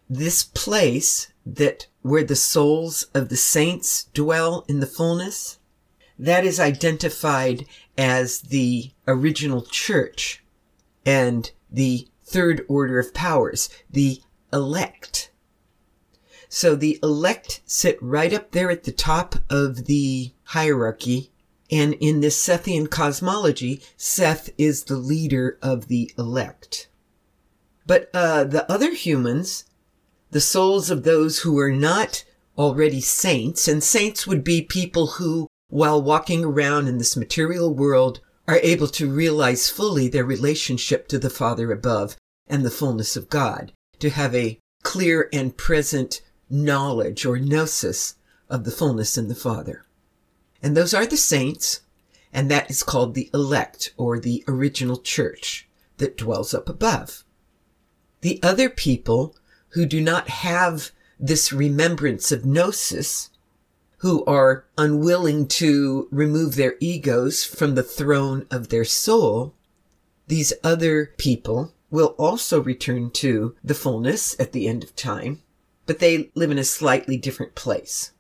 this 0.08 0.44
place 0.44 1.32
that 1.44 1.88
where 2.02 2.22
the 2.22 2.36
souls 2.36 3.08
of 3.12 3.28
the 3.28 3.36
saints 3.36 4.04
dwell 4.14 4.64
in 4.68 4.78
the 4.78 4.86
fullness, 4.86 5.58
that 6.18 6.44
is 6.44 6.58
identified 6.60 7.66
as 7.96 8.40
the 8.40 8.90
original 9.06 9.62
church 9.62 10.42
and 11.04 11.50
the 11.70 12.08
third 12.24 12.64
order 12.68 12.98
of 12.98 13.14
powers, 13.14 13.68
the 13.90 14.20
elect. 14.52 15.30
So 16.48 16.74
the 16.74 16.98
elect 17.02 17.60
sit 17.66 17.98
right 18.00 18.32
up 18.32 18.52
there 18.52 18.70
at 18.70 18.84
the 18.84 18.92
top 18.92 19.36
of 19.50 19.86
the 19.86 20.32
hierarchy. 20.44 21.30
And 21.70 21.94
in 21.94 22.20
this 22.20 22.40
Sethian 22.40 22.88
cosmology, 22.88 23.82
Seth 23.96 24.50
is 24.56 24.84
the 24.84 24.96
leader 24.96 25.58
of 25.60 25.88
the 25.88 26.12
elect. 26.16 26.88
But 27.86 28.08
uh, 28.14 28.44
the 28.44 28.70
other 28.70 28.92
humans 28.92 29.64
the 30.30 30.40
souls 30.40 30.90
of 30.90 31.04
those 31.04 31.40
who 31.40 31.58
are 31.58 31.72
not 31.72 32.24
already 32.58 33.00
saints, 33.00 33.68
and 33.68 33.82
saints 33.82 34.26
would 34.26 34.42
be 34.42 34.60
people 34.60 35.06
who, 35.06 35.45
while 35.68 36.00
walking 36.00 36.44
around 36.44 36.88
in 36.88 36.98
this 36.98 37.16
material 37.16 37.74
world, 37.74 38.20
are 38.48 38.60
able 38.62 38.86
to 38.86 39.10
realize 39.10 39.68
fully 39.70 40.08
their 40.08 40.24
relationship 40.24 41.08
to 41.08 41.18
the 41.18 41.30
Father 41.30 41.72
above 41.72 42.16
and 42.46 42.64
the 42.64 42.70
fullness 42.70 43.16
of 43.16 43.28
God, 43.28 43.72
to 43.98 44.10
have 44.10 44.34
a 44.34 44.58
clear 44.82 45.28
and 45.32 45.56
present 45.56 46.22
knowledge 46.48 47.26
or 47.26 47.38
gnosis 47.38 48.14
of 48.48 48.64
the 48.64 48.70
fullness 48.70 49.18
in 49.18 49.26
the 49.26 49.34
Father. 49.34 49.84
And 50.62 50.76
those 50.76 50.94
are 50.94 51.06
the 51.06 51.16
saints, 51.16 51.80
and 52.32 52.50
that 52.50 52.70
is 52.70 52.82
called 52.82 53.14
the 53.14 53.30
elect 53.34 53.92
or 53.96 54.18
the 54.18 54.44
original 54.46 54.98
church 54.98 55.68
that 55.96 56.16
dwells 56.16 56.54
up 56.54 56.68
above. 56.68 57.24
The 58.20 58.40
other 58.42 58.68
people 58.70 59.36
who 59.70 59.86
do 59.86 60.00
not 60.00 60.28
have 60.28 60.92
this 61.18 61.52
remembrance 61.52 62.30
of 62.30 62.44
gnosis, 62.44 63.30
who 63.98 64.24
are 64.26 64.66
unwilling 64.76 65.46
to 65.46 66.08
remove 66.10 66.54
their 66.54 66.76
egos 66.80 67.44
from 67.44 67.74
the 67.74 67.82
throne 67.82 68.46
of 68.50 68.68
their 68.68 68.84
soul, 68.84 69.54
these 70.28 70.52
other 70.62 71.14
people 71.16 71.72
will 71.90 72.14
also 72.18 72.60
return 72.62 73.10
to 73.10 73.54
the 73.62 73.74
fullness 73.74 74.38
at 74.38 74.52
the 74.52 74.66
end 74.66 74.82
of 74.82 74.94
time, 74.96 75.40
but 75.86 75.98
they 75.98 76.30
live 76.34 76.50
in 76.50 76.58
a 76.58 76.64
slightly 76.64 77.16
different 77.16 77.54
place. 77.54 78.12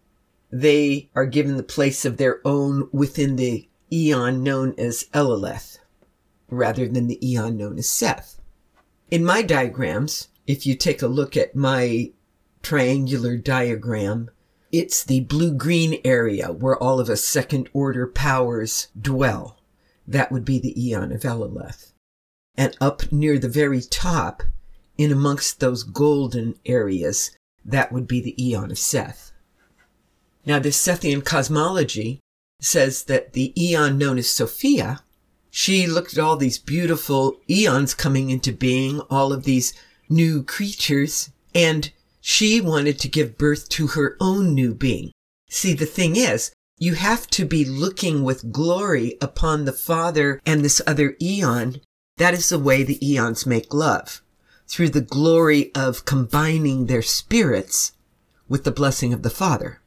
They 0.50 1.10
are 1.14 1.26
given 1.26 1.56
the 1.56 1.62
place 1.62 2.04
of 2.04 2.16
their 2.16 2.40
own 2.46 2.88
within 2.92 3.36
the 3.36 3.68
eon 3.92 4.42
known 4.42 4.74
as 4.78 5.06
Eleleth, 5.12 5.78
rather 6.48 6.88
than 6.88 7.08
the 7.08 7.28
eon 7.28 7.56
known 7.56 7.78
as 7.78 7.88
Seth. 7.88 8.40
In 9.10 9.24
my 9.24 9.42
diagrams, 9.42 10.28
if 10.46 10.64
you 10.66 10.74
take 10.74 11.02
a 11.02 11.08
look 11.08 11.36
at 11.36 11.56
my 11.56 12.12
triangular 12.62 13.36
diagram, 13.36 14.30
it's 14.78 15.02
the 15.02 15.20
blue 15.20 15.54
green 15.54 16.00
area 16.04 16.52
where 16.52 16.76
all 16.76 17.00
of 17.00 17.08
us 17.08 17.24
second 17.24 17.66
order 17.72 18.06
powers 18.06 18.88
dwell. 19.00 19.58
That 20.06 20.30
would 20.30 20.44
be 20.44 20.58
the 20.58 20.74
Eon 20.78 21.12
of 21.12 21.24
Eleleth. 21.24 21.94
And 22.58 22.76
up 22.78 23.10
near 23.10 23.38
the 23.38 23.48
very 23.48 23.80
top, 23.80 24.42
in 24.98 25.10
amongst 25.10 25.60
those 25.60 25.82
golden 25.82 26.56
areas, 26.66 27.30
that 27.64 27.90
would 27.90 28.06
be 28.06 28.20
the 28.20 28.36
Eon 28.42 28.70
of 28.70 28.78
Seth. 28.78 29.32
Now, 30.44 30.58
this 30.58 30.76
Sethian 30.76 31.24
cosmology 31.24 32.20
says 32.60 33.04
that 33.04 33.32
the 33.32 33.52
Eon 33.58 33.96
known 33.96 34.18
as 34.18 34.28
Sophia, 34.28 35.00
she 35.50 35.86
looked 35.86 36.12
at 36.12 36.22
all 36.22 36.36
these 36.36 36.58
beautiful 36.58 37.40
eons 37.48 37.94
coming 37.94 38.28
into 38.28 38.52
being, 38.52 39.00
all 39.08 39.32
of 39.32 39.44
these 39.44 39.72
new 40.10 40.42
creatures, 40.42 41.30
and 41.54 41.90
she 42.28 42.60
wanted 42.60 42.98
to 42.98 43.06
give 43.06 43.38
birth 43.38 43.68
to 43.68 43.86
her 43.86 44.16
own 44.18 44.52
new 44.52 44.74
being. 44.74 45.12
See, 45.48 45.74
the 45.74 45.86
thing 45.86 46.16
is, 46.16 46.50
you 46.76 46.94
have 46.94 47.28
to 47.28 47.44
be 47.44 47.64
looking 47.64 48.24
with 48.24 48.50
glory 48.50 49.16
upon 49.20 49.64
the 49.64 49.72
Father 49.72 50.40
and 50.44 50.64
this 50.64 50.82
other 50.88 51.16
eon. 51.22 51.80
That 52.16 52.34
is 52.34 52.48
the 52.48 52.58
way 52.58 52.82
the 52.82 52.98
eons 53.00 53.46
make 53.46 53.72
love. 53.72 54.22
Through 54.66 54.88
the 54.88 55.00
glory 55.00 55.72
of 55.72 56.04
combining 56.04 56.86
their 56.86 57.00
spirits 57.00 57.92
with 58.48 58.64
the 58.64 58.72
blessing 58.72 59.12
of 59.12 59.22
the 59.22 59.30
Father. 59.30 59.80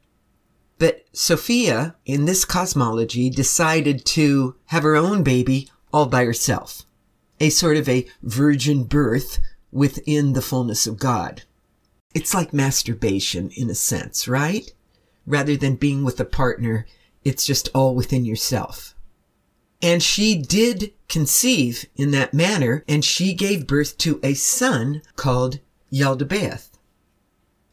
But 0.78 1.04
Sophia, 1.12 1.94
in 2.06 2.24
this 2.24 2.46
cosmology, 2.46 3.28
decided 3.28 4.06
to 4.16 4.56
have 4.68 4.84
her 4.84 4.96
own 4.96 5.22
baby 5.22 5.68
all 5.92 6.06
by 6.06 6.24
herself. 6.24 6.86
a 7.38 7.50
sort 7.50 7.76
of 7.76 7.86
a 7.86 8.06
virgin 8.22 8.84
birth 8.84 9.40
within 9.70 10.32
the 10.32 10.42
fullness 10.42 10.86
of 10.86 10.98
God. 10.98 11.42
It's 12.14 12.34
like 12.34 12.52
masturbation 12.52 13.50
in 13.50 13.70
a 13.70 13.74
sense, 13.74 14.26
right? 14.26 14.72
Rather 15.26 15.56
than 15.56 15.76
being 15.76 16.04
with 16.04 16.18
a 16.18 16.24
partner, 16.24 16.86
it's 17.24 17.46
just 17.46 17.68
all 17.74 17.94
within 17.94 18.24
yourself. 18.24 18.94
And 19.82 20.02
she 20.02 20.36
did 20.36 20.92
conceive 21.08 21.86
in 21.96 22.10
that 22.10 22.34
manner, 22.34 22.84
and 22.88 23.04
she 23.04 23.32
gave 23.32 23.66
birth 23.66 23.96
to 23.98 24.20
a 24.22 24.34
son 24.34 25.02
called 25.16 25.60
Yaldabaoth. 25.92 26.70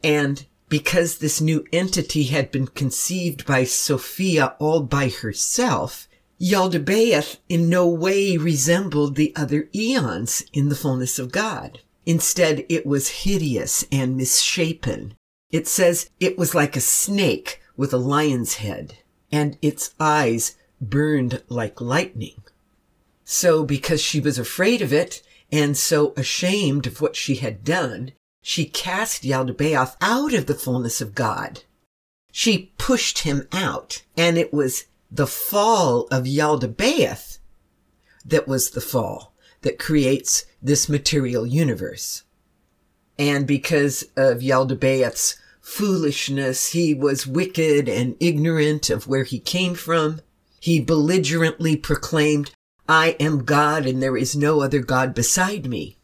And 0.02 0.46
because 0.68 1.18
this 1.18 1.40
new 1.40 1.64
entity 1.72 2.24
had 2.24 2.50
been 2.50 2.66
conceived 2.66 3.46
by 3.46 3.64
Sophia 3.64 4.54
all 4.58 4.80
by 4.80 5.08
herself, 5.08 6.08
Yaldabaoth 6.40 7.38
in 7.48 7.68
no 7.68 7.88
way 7.88 8.36
resembled 8.36 9.16
the 9.16 9.34
other 9.34 9.68
eons 9.74 10.44
in 10.52 10.68
the 10.68 10.76
fullness 10.76 11.18
of 11.18 11.32
God. 11.32 11.80
Instead, 12.08 12.64
it 12.70 12.86
was 12.86 13.26
hideous 13.26 13.84
and 13.92 14.16
misshapen. 14.16 15.12
It 15.50 15.68
says 15.68 16.08
it 16.18 16.38
was 16.38 16.54
like 16.54 16.74
a 16.74 16.80
snake 16.80 17.60
with 17.76 17.92
a 17.92 17.98
lion's 17.98 18.54
head, 18.54 18.96
and 19.30 19.58
its 19.60 19.94
eyes 20.00 20.56
burned 20.80 21.42
like 21.50 21.82
lightning. 21.82 22.42
So, 23.26 23.62
because 23.62 24.00
she 24.00 24.20
was 24.20 24.38
afraid 24.38 24.80
of 24.80 24.90
it 24.90 25.20
and 25.52 25.76
so 25.76 26.14
ashamed 26.16 26.86
of 26.86 27.02
what 27.02 27.14
she 27.14 27.34
had 27.34 27.62
done, 27.62 28.12
she 28.42 28.64
cast 28.64 29.22
Yaldabaoth 29.22 29.94
out 30.00 30.32
of 30.32 30.46
the 30.46 30.54
fullness 30.54 31.02
of 31.02 31.14
God. 31.14 31.64
She 32.32 32.72
pushed 32.78 33.18
him 33.18 33.46
out, 33.52 34.02
and 34.16 34.38
it 34.38 34.50
was 34.50 34.86
the 35.10 35.26
fall 35.26 36.08
of 36.10 36.24
Yaldabaoth 36.24 37.36
that 38.24 38.48
was 38.48 38.70
the 38.70 38.80
fall 38.80 39.34
that 39.60 39.78
creates 39.78 40.46
this 40.62 40.88
material 40.88 41.46
universe. 41.46 42.24
And 43.18 43.46
because 43.46 44.04
of 44.16 44.38
Yaldabaoth's 44.38 45.40
foolishness, 45.60 46.72
he 46.72 46.94
was 46.94 47.26
wicked 47.26 47.88
and 47.88 48.16
ignorant 48.20 48.90
of 48.90 49.06
where 49.06 49.24
he 49.24 49.38
came 49.38 49.74
from. 49.74 50.20
He 50.60 50.80
belligerently 50.80 51.76
proclaimed, 51.76 52.52
I 52.88 53.16
am 53.20 53.44
God 53.44 53.86
and 53.86 54.02
there 54.02 54.16
is 54.16 54.34
no 54.34 54.62
other 54.62 54.80
God 54.80 55.14
beside 55.14 55.66
me. 55.66 55.98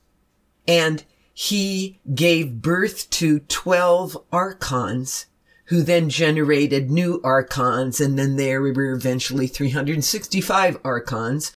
And 0.68 1.04
he 1.32 2.00
gave 2.14 2.62
birth 2.62 3.08
to 3.10 3.40
12 3.40 4.16
archons 4.30 5.26
who 5.66 5.82
then 5.82 6.10
generated 6.10 6.90
new 6.90 7.20
archons. 7.24 8.00
And 8.00 8.18
then 8.18 8.36
there 8.36 8.60
were 8.60 8.92
eventually 8.92 9.46
365 9.46 10.78
archons, 10.84 11.53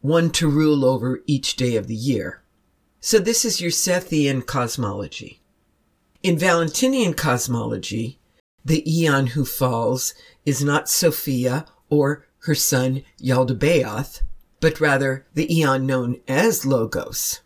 one 0.00 0.30
to 0.30 0.48
rule 0.48 0.84
over 0.84 1.20
each 1.26 1.56
day 1.56 1.76
of 1.76 1.86
the 1.86 1.94
year. 1.94 2.42
So 3.00 3.18
this 3.18 3.44
is 3.44 3.60
your 3.60 3.70
Sethian 3.70 4.46
cosmology. 4.46 5.40
In 6.22 6.38
Valentinian 6.38 7.14
cosmology, 7.14 8.18
the 8.64 8.84
eon 8.86 9.28
who 9.28 9.44
falls 9.44 10.14
is 10.44 10.62
not 10.62 10.88
Sophia 10.88 11.66
or 11.88 12.26
her 12.40 12.54
son 12.54 13.02
Yaldabaoth, 13.22 14.22
but 14.60 14.80
rather 14.80 15.26
the 15.34 15.54
eon 15.54 15.86
known 15.86 16.20
as 16.28 16.66
Logos. 16.66 17.40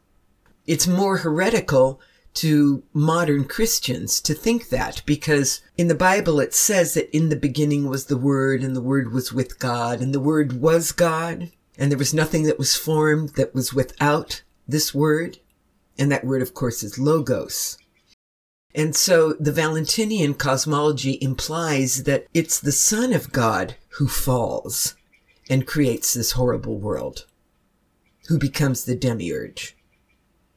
It's 0.67 0.87
more 0.87 1.19
heretical 1.19 2.01
to 2.35 2.83
modern 2.93 3.45
Christians 3.45 4.21
to 4.23 4.35
think 4.35 4.71
that 4.71 5.03
because 5.07 5.61
in 5.77 5.87
the 5.87 5.95
Bible 5.95 6.40
it 6.40 6.53
says 6.53 6.95
that 6.95 7.14
in 7.17 7.29
the 7.29 7.37
beginning 7.37 7.88
was 7.88 8.07
the 8.07 8.17
Word 8.17 8.62
and 8.62 8.75
the 8.75 8.81
Word 8.81 9.12
was 9.12 9.33
with 9.33 9.61
God 9.61 10.01
and 10.01 10.12
the 10.12 10.21
Word 10.21 10.61
was 10.61 10.90
God 10.90 11.53
and 11.79 11.91
there 11.91 11.99
was 11.99 12.15
nothing 12.15 12.45
that 12.45 12.59
was 12.59 12.77
formed 12.77 13.31
that 13.31 13.55
was 13.55 13.75
without 13.75 14.43
this 14.67 14.95
Word. 14.95 15.39
And 15.99 16.11
that 16.11 16.25
word, 16.25 16.43
of 16.43 16.55
course, 16.55 16.83
is 16.83 16.99
Logos. 16.99 17.79
And 18.75 18.97
so 18.97 19.35
the 19.35 19.53
Valentinian 19.53 20.35
cosmology 20.35 21.19
implies 21.21 22.03
that 22.03 22.27
it's 22.35 22.59
the 22.59 22.73
Son 22.73 23.13
of 23.13 23.31
God 23.31 23.77
who 23.91 24.09
falls 24.09 24.97
and 25.49 25.67
creates 25.67 26.13
this 26.13 26.33
horrible 26.33 26.79
world, 26.79 27.27
who 28.27 28.39
becomes 28.39 28.85
the 28.85 28.97
demiurge. 28.97 29.77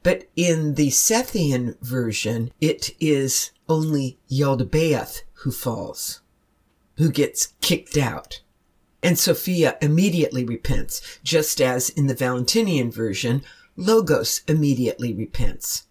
But 0.02 0.28
in 0.34 0.74
the 0.74 0.88
Sethian 0.88 1.80
version, 1.80 2.50
it 2.60 2.90
is 2.98 3.52
only 3.68 4.18
Yaldabaoth 4.28 5.22
who 5.44 5.52
falls, 5.52 6.20
who 6.96 7.12
gets 7.12 7.54
kicked 7.60 7.96
out. 7.96 8.40
And 9.02 9.18
Sophia 9.18 9.76
immediately 9.80 10.44
repents, 10.44 11.18
just 11.22 11.60
as 11.60 11.88
in 11.90 12.06
the 12.06 12.14
Valentinian 12.14 12.90
version, 12.90 13.42
Logos 13.76 14.42
immediately 14.48 15.12
repents 15.14 15.84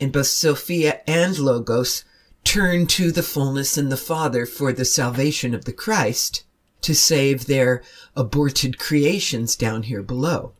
and 0.00 0.12
both 0.12 0.26
Sophia 0.26 1.00
and 1.06 1.38
Logos 1.38 2.04
turn 2.42 2.86
to 2.88 3.10
the 3.10 3.22
fullness 3.22 3.78
in 3.78 3.88
the 3.88 3.96
Father 3.96 4.44
for 4.44 4.72
the 4.72 4.84
salvation 4.84 5.54
of 5.54 5.64
the 5.64 5.72
Christ 5.72 6.44
to 6.82 6.94
save 6.94 7.46
their 7.46 7.82
aborted 8.14 8.78
creations 8.78 9.56
down 9.56 9.84
here 9.84 10.02
below. 10.02 10.52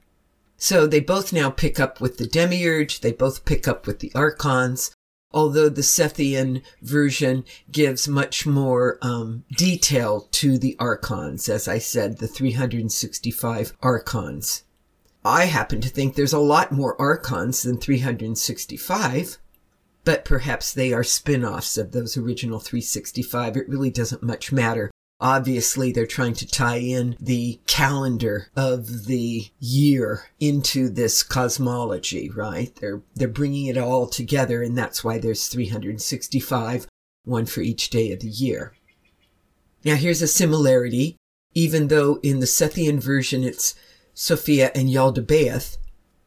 So 0.56 0.86
they 0.86 1.00
both 1.00 1.32
now 1.32 1.50
pick 1.50 1.78
up 1.78 2.00
with 2.00 2.16
the 2.16 2.26
demiurge, 2.26 3.00
they 3.00 3.12
both 3.12 3.44
pick 3.44 3.68
up 3.68 3.86
with 3.86 3.98
the 3.98 4.12
archons, 4.14 4.93
although 5.34 5.68
the 5.68 5.82
Sethian 5.82 6.62
version 6.80 7.44
gives 7.70 8.06
much 8.06 8.46
more 8.46 8.98
um, 9.02 9.44
detail 9.50 10.28
to 10.30 10.56
the 10.56 10.76
archons, 10.78 11.48
as 11.48 11.66
I 11.66 11.78
said, 11.78 12.18
the 12.18 12.28
365 12.28 13.76
archons. 13.82 14.62
I 15.24 15.46
happen 15.46 15.80
to 15.80 15.88
think 15.88 16.14
there's 16.14 16.32
a 16.32 16.38
lot 16.38 16.70
more 16.70 17.00
archons 17.00 17.62
than 17.62 17.78
365, 17.78 19.38
but 20.04 20.24
perhaps 20.24 20.72
they 20.72 20.92
are 20.92 21.02
spin 21.02 21.44
offs 21.44 21.76
of 21.76 21.92
those 21.92 22.16
original 22.16 22.60
365. 22.60 23.56
It 23.56 23.68
really 23.68 23.90
doesn't 23.90 24.22
much 24.22 24.52
matter. 24.52 24.90
Obviously, 25.24 25.90
they're 25.90 26.06
trying 26.06 26.34
to 26.34 26.46
tie 26.46 26.76
in 26.76 27.16
the 27.18 27.58
calendar 27.66 28.48
of 28.54 29.06
the 29.06 29.46
year 29.58 30.26
into 30.38 30.90
this 30.90 31.22
cosmology, 31.22 32.28
right? 32.28 32.76
They're, 32.76 33.00
they're 33.14 33.26
bringing 33.26 33.64
it 33.64 33.78
all 33.78 34.06
together, 34.06 34.62
and 34.62 34.76
that's 34.76 35.02
why 35.02 35.16
there's 35.16 35.48
365, 35.48 36.86
one 37.24 37.46
for 37.46 37.62
each 37.62 37.88
day 37.88 38.12
of 38.12 38.20
the 38.20 38.28
year. 38.28 38.74
Now, 39.82 39.94
here's 39.94 40.20
a 40.20 40.28
similarity. 40.28 41.16
Even 41.54 41.88
though 41.88 42.18
in 42.22 42.40
the 42.40 42.46
Sethian 42.46 43.00
version 43.02 43.44
it's 43.44 43.74
Sophia 44.12 44.72
and 44.74 44.90
Yaldabaoth, 44.90 45.78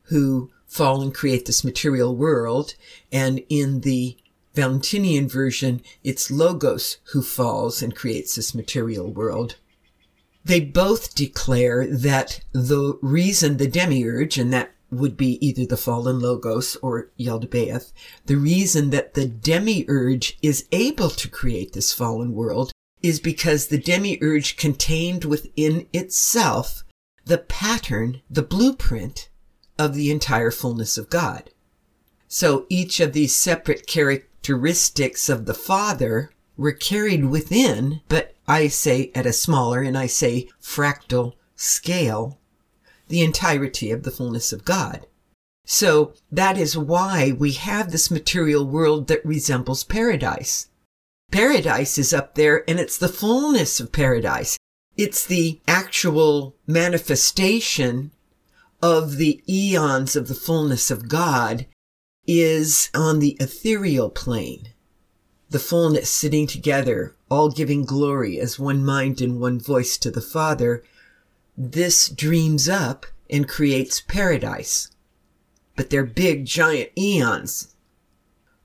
who 0.04 0.50
fall 0.66 1.02
and 1.02 1.14
create 1.14 1.46
this 1.46 1.64
material 1.64 2.16
world. 2.16 2.76
And 3.12 3.44
in 3.50 3.82
the 3.82 4.18
Valentinian 4.58 5.30
version, 5.30 5.84
it's 6.04 6.32
Logos 6.32 6.98
who 7.13 7.22
falls 7.22 7.84
and 7.84 7.96
creates 7.96 8.36
this 8.36 8.56
material 8.56 9.08
world. 9.08 9.56
They 10.43 10.62
both 10.62 11.13
declare 11.13 11.86
that 11.86 12.41
the 12.54 12.98
reason 13.04 13.58
the 13.58 13.67
demiurge, 13.67 14.39
and 14.39 14.52
that 14.52 14.72
would 14.89 15.15
be 15.15 15.38
either 15.46 15.67
the 15.67 15.78
fallen 15.78 16.20
Logos 16.20 16.76
or 16.78 17.12
Yaldabaoth, 17.20 17.93
the 18.26 18.38
reason 18.38 18.89
that 18.89 19.13
the 19.13 19.28
demiurge 19.28 20.39
is 20.41 20.65
able 20.72 21.12
to 21.12 21.30
create 21.30 21.74
this 21.74 21.93
fallen 21.93 22.34
world 22.34 22.72
is 23.04 23.20
because 23.20 23.68
the 23.68 23.78
demiurge 23.78 24.58
contained 24.58 25.24
within 25.24 25.86
itself 25.93 26.84
the 27.26 27.38
pattern, 27.38 28.24
the 28.28 28.41
blueprint 28.41 29.30
of 29.78 29.93
the 29.93 30.10
entire 30.10 30.49
fullness 30.49 30.97
of 30.97 31.12
God. 31.12 31.51
So 32.28 32.66
each 32.70 32.99
of 32.99 33.14
these 33.14 33.36
separate 33.36 33.86
characteristics 34.48 35.28
of 35.28 35.45
the 35.45 35.54
Father 35.54 36.32
were 36.56 36.72
carried 36.72 37.26
within, 37.26 38.00
but 38.08 38.34
I 38.48 38.70
say 38.70 39.12
at 39.14 39.26
a 39.26 39.34
smaller 39.34 39.82
and 39.82 39.98
I 39.98 40.08
say 40.08 40.48
fractal 40.62 41.34
scale, 41.58 42.39
the 43.10 43.24
entirety 43.24 43.91
of 43.91 44.04
the 44.04 44.12
fullness 44.12 44.54
of 44.54 44.64
God. 44.64 45.06
So 45.66 46.14
that 46.32 46.58
is 46.58 46.78
why 46.78 47.34
we 47.38 47.52
have 47.54 47.91
this 47.91 48.10
material 48.10 48.66
world 48.66 49.08
that 49.08 49.26
resembles 49.26 49.84
paradise. 49.84 50.70
Paradise 51.30 51.98
is 51.98 52.14
up 52.14 52.36
there 52.36 52.64
and 52.70 52.80
it's 52.80 52.98
the 52.98 53.10
fullness 53.10 53.82
of 53.82 53.91
paradise. 53.91 54.58
It's 54.95 55.26
the 55.26 55.60
actual 55.68 56.56
manifestation 56.66 58.12
of 58.82 59.18
the 59.18 59.43
eons 59.50 60.16
of 60.16 60.30
the 60.30 60.36
fullness 60.36 60.89
of 60.89 61.10
God 61.10 61.66
is 62.28 62.91
on 62.93 63.19
the 63.19 63.38
ethereal 63.39 64.09
plane. 64.09 64.69
The 65.49 65.59
fullness 65.59 66.09
sitting 66.09 66.45
together, 66.45 67.15
all 67.32 67.49
giving 67.49 67.86
glory 67.86 68.38
as 68.38 68.59
one 68.59 68.84
mind 68.84 69.21
and 69.21 69.39
one 69.39 69.59
voice 69.59 69.97
to 69.99 70.11
the 70.11 70.21
Father. 70.21 70.84
This 71.57 72.09
dreams 72.09 72.67
up 72.67 73.05
and 73.30 73.47
creates 73.47 74.01
paradise. 74.01 74.91
But 75.78 75.89
they're 75.89 76.03
big, 76.03 76.45
giant 76.45 76.89
eons. 76.97 77.73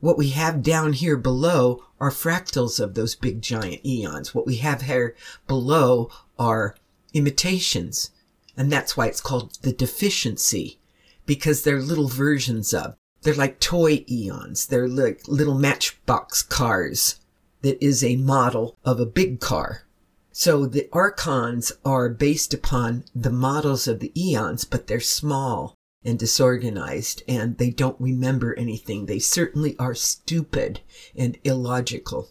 What 0.00 0.18
we 0.18 0.30
have 0.30 0.64
down 0.64 0.94
here 0.94 1.16
below 1.16 1.84
are 2.00 2.10
fractals 2.10 2.80
of 2.80 2.94
those 2.94 3.14
big 3.14 3.40
giant 3.40 3.86
eons. 3.86 4.34
What 4.34 4.46
we 4.46 4.56
have 4.56 4.82
here 4.82 5.14
below 5.46 6.10
are 6.36 6.74
imitations. 7.14 8.10
And 8.56 8.72
that's 8.72 8.96
why 8.96 9.06
it's 9.06 9.20
called 9.20 9.58
the 9.62 9.72
deficiency, 9.72 10.80
because 11.26 11.62
they're 11.62 11.80
little 11.80 12.08
versions 12.08 12.74
of. 12.74 12.96
They're 13.22 13.34
like 13.34 13.60
toy 13.60 14.04
eons. 14.10 14.66
They're 14.66 14.88
like 14.88 15.26
little 15.28 15.54
matchbox 15.54 16.42
cars 16.42 17.20
that 17.62 17.82
is 17.82 18.02
a 18.02 18.16
model 18.16 18.76
of 18.84 19.00
a 19.00 19.06
big 19.06 19.40
car. 19.40 19.84
So 20.32 20.66
the 20.66 20.88
archons 20.92 21.72
are 21.84 22.08
based 22.08 22.52
upon 22.52 23.04
the 23.14 23.30
models 23.30 23.86
of 23.86 24.00
the 24.00 24.12
eons, 24.20 24.64
but 24.64 24.86
they're 24.86 25.00
small 25.00 25.76
and 26.04 26.18
disorganized 26.18 27.22
and 27.28 27.58
they 27.58 27.70
don't 27.70 28.00
remember 28.00 28.58
anything. 28.58 29.06
They 29.06 29.20
certainly 29.20 29.76
are 29.78 29.94
stupid 29.94 30.80
and 31.16 31.38
illogical. 31.44 32.30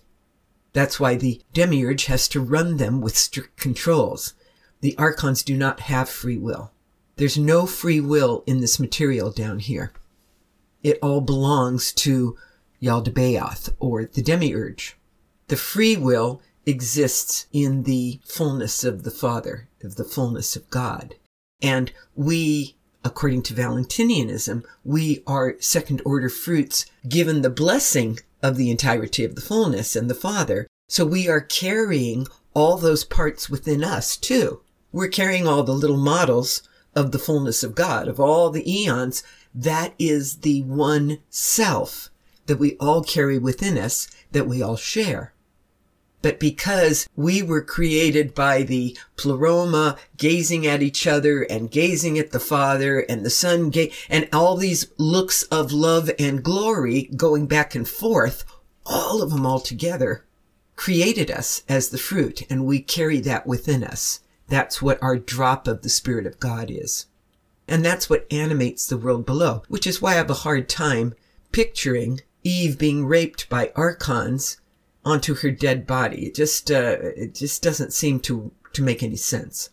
That's 0.73 0.99
why 0.99 1.15
the 1.15 1.41
demiurge 1.53 2.05
has 2.05 2.27
to 2.29 2.41
run 2.41 2.77
them 2.77 3.01
with 3.01 3.17
strict 3.17 3.57
controls. 3.57 4.33
The 4.81 4.97
archons 4.97 5.43
do 5.43 5.55
not 5.55 5.81
have 5.81 6.09
free 6.09 6.37
will. 6.37 6.71
There's 7.17 7.37
no 7.37 7.65
free 7.65 8.01
will 8.01 8.43
in 8.47 8.61
this 8.61 8.79
material 8.79 9.31
down 9.31 9.59
here. 9.59 9.93
It 10.83 10.99
all 11.01 11.21
belongs 11.21 11.91
to 11.93 12.37
Yaldabaoth 12.81 13.73
or 13.79 14.05
the 14.05 14.21
demiurge. 14.21 14.97
The 15.47 15.55
free 15.55 15.97
will 15.97 16.41
exists 16.65 17.47
in 17.51 17.83
the 17.83 18.19
fullness 18.25 18.83
of 18.83 19.03
the 19.03 19.11
Father, 19.11 19.67
of 19.83 19.95
the 19.95 20.03
fullness 20.03 20.55
of 20.55 20.69
God. 20.69 21.15
And 21.61 21.91
we, 22.15 22.75
according 23.03 23.43
to 23.43 23.53
Valentinianism, 23.53 24.63
we 24.83 25.23
are 25.27 25.57
second 25.59 26.01
order 26.05 26.29
fruits 26.29 26.85
given 27.07 27.41
the 27.41 27.49
blessing 27.49 28.19
of 28.41 28.57
the 28.57 28.71
entirety 28.71 29.23
of 29.23 29.35
the 29.35 29.41
fullness 29.41 29.95
and 29.95 30.09
the 30.09 30.15
Father. 30.15 30.67
So 30.87 31.05
we 31.05 31.29
are 31.29 31.41
carrying 31.41 32.27
all 32.53 32.77
those 32.77 33.03
parts 33.03 33.49
within 33.49 33.83
us 33.83 34.17
too. 34.17 34.61
We're 34.91 35.07
carrying 35.07 35.47
all 35.47 35.63
the 35.63 35.73
little 35.73 35.97
models 35.97 36.63
of 36.95 37.11
the 37.11 37.19
fullness 37.19 37.63
of 37.63 37.75
God, 37.75 38.07
of 38.07 38.19
all 38.19 38.49
the 38.49 38.69
eons. 38.69 39.23
That 39.53 39.93
is 39.99 40.37
the 40.37 40.63
one 40.63 41.19
self 41.29 42.09
that 42.45 42.57
we 42.57 42.77
all 42.77 43.03
carry 43.03 43.37
within 43.37 43.77
us, 43.77 44.07
that 44.31 44.47
we 44.47 44.61
all 44.61 44.77
share. 44.77 45.33
But 46.21 46.39
because 46.39 47.09
we 47.15 47.41
were 47.41 47.63
created 47.63 48.35
by 48.35 48.61
the 48.61 48.97
pleroma 49.17 49.97
gazing 50.17 50.67
at 50.67 50.83
each 50.83 51.07
other 51.07 51.41
and 51.43 51.71
gazing 51.71 52.19
at 52.19 52.31
the 52.31 52.39
Father 52.39 52.99
and 52.99 53.25
the 53.25 53.31
Son, 53.31 53.71
and 54.09 54.29
all 54.31 54.55
these 54.55 54.87
looks 54.97 55.43
of 55.43 55.71
love 55.71 56.11
and 56.19 56.43
glory 56.43 57.09
going 57.15 57.47
back 57.47 57.73
and 57.73 57.87
forth, 57.87 58.45
all 58.85 59.21
of 59.21 59.31
them 59.31 59.45
all 59.45 59.59
together, 59.59 60.23
created 60.75 61.31
us 61.31 61.63
as 61.67 61.89
the 61.89 61.97
fruit, 61.97 62.43
and 62.51 62.65
we 62.65 62.79
carry 62.79 63.19
that 63.21 63.47
within 63.47 63.83
us. 63.83 64.19
That's 64.47 64.81
what 64.81 65.01
our 65.01 65.17
drop 65.17 65.67
of 65.67 65.81
the 65.81 65.89
Spirit 65.89 66.27
of 66.27 66.39
God 66.39 66.69
is. 66.69 67.07
And 67.67 67.85
that's 67.85 68.09
what 68.09 68.31
animates 68.31 68.85
the 68.85 68.97
world 68.97 69.25
below, 69.25 69.63
which 69.67 69.87
is 69.87 70.01
why 70.01 70.11
I 70.11 70.15
have 70.15 70.29
a 70.29 70.35
hard 70.35 70.67
time 70.67 71.13
picturing 71.51 72.21
Eve 72.43 72.77
being 72.77 73.05
raped 73.05 73.49
by 73.49 73.71
archons 73.75 74.59
onto 75.05 75.35
her 75.35 75.51
dead 75.51 75.87
body. 75.87 76.27
It 76.27 76.35
just, 76.35 76.71
uh, 76.71 76.97
it 76.99 77.35
just 77.35 77.61
doesn't 77.63 77.93
seem 77.93 78.19
to, 78.21 78.51
to 78.73 78.83
make 78.83 79.03
any 79.03 79.15
sense. 79.15 79.69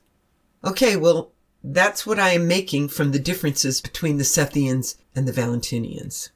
Okay, 0.64 0.96
well, 0.96 1.32
that's 1.62 2.06
what 2.06 2.18
I 2.18 2.30
am 2.30 2.46
making 2.46 2.88
from 2.88 3.12
the 3.12 3.18
differences 3.18 3.80
between 3.80 4.18
the 4.18 4.24
Sethians 4.24 4.96
and 5.14 5.26
the 5.26 5.32
Valentinians. 5.32 6.30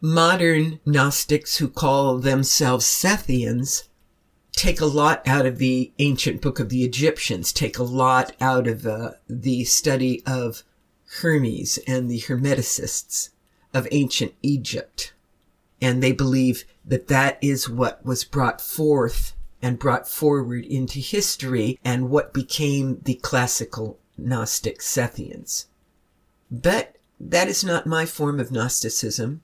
Modern 0.00 0.78
Gnostics 0.84 1.56
who 1.56 1.68
call 1.68 2.18
themselves 2.18 2.86
Sethians 2.86 3.88
take 4.52 4.80
a 4.80 4.86
lot 4.86 5.26
out 5.26 5.46
of 5.46 5.58
the 5.58 5.92
ancient 5.98 6.40
book 6.40 6.58
of 6.60 6.68
the 6.68 6.84
Egyptians, 6.84 7.52
take 7.52 7.78
a 7.78 7.82
lot 7.82 8.34
out 8.40 8.66
of 8.66 8.86
uh, 8.86 9.12
the 9.28 9.64
study 9.64 10.22
of 10.26 10.62
Hermes 11.20 11.78
and 11.86 12.10
the 12.10 12.20
Hermeticists 12.20 13.30
of 13.72 13.88
ancient 13.90 14.34
Egypt. 14.42 15.12
And 15.80 16.02
they 16.02 16.12
believe 16.12 16.64
that 16.84 17.08
that 17.08 17.38
is 17.40 17.68
what 17.68 18.04
was 18.04 18.24
brought 18.24 18.60
forth 18.60 19.34
and 19.62 19.78
brought 19.78 20.08
forward 20.08 20.64
into 20.64 20.98
history 20.98 21.78
and 21.84 22.10
what 22.10 22.32
became 22.32 23.00
the 23.02 23.14
classical 23.14 23.98
Gnostic 24.16 24.80
Sethians. 24.80 25.66
But 26.50 26.96
that 27.20 27.48
is 27.48 27.64
not 27.64 27.86
my 27.86 28.06
form 28.06 28.40
of 28.40 28.50
Gnosticism 28.52 29.42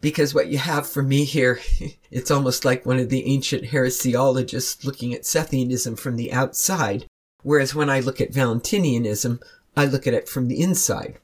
because 0.00 0.34
what 0.34 0.48
you 0.48 0.58
have 0.58 0.86
for 0.86 1.02
me 1.02 1.24
here, 1.24 1.60
it's 2.10 2.30
almost 2.30 2.64
like 2.64 2.84
one 2.84 2.98
of 2.98 3.08
the 3.08 3.26
ancient 3.26 3.64
heresiologists 3.64 4.84
looking 4.84 5.14
at 5.14 5.22
Sethianism 5.22 5.98
from 5.98 6.16
the 6.16 6.32
outside, 6.32 7.06
whereas 7.42 7.74
when 7.74 7.90
I 7.90 8.00
look 8.00 8.20
at 8.20 8.32
Valentinianism, 8.32 9.40
I 9.76 9.84
look 9.84 10.06
at 10.06 10.14
it 10.14 10.28
from 10.28 10.48
the 10.48 10.60
inside. 10.60 11.18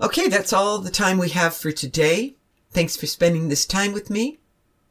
Okay, 0.00 0.28
that's 0.28 0.52
all 0.52 0.78
the 0.78 0.90
time 0.90 1.18
we 1.18 1.30
have 1.30 1.54
for 1.54 1.72
today. 1.72 2.36
Thanks 2.70 2.96
for 2.96 3.06
spending 3.06 3.48
this 3.48 3.64
time 3.64 3.92
with 3.92 4.10
me. 4.10 4.40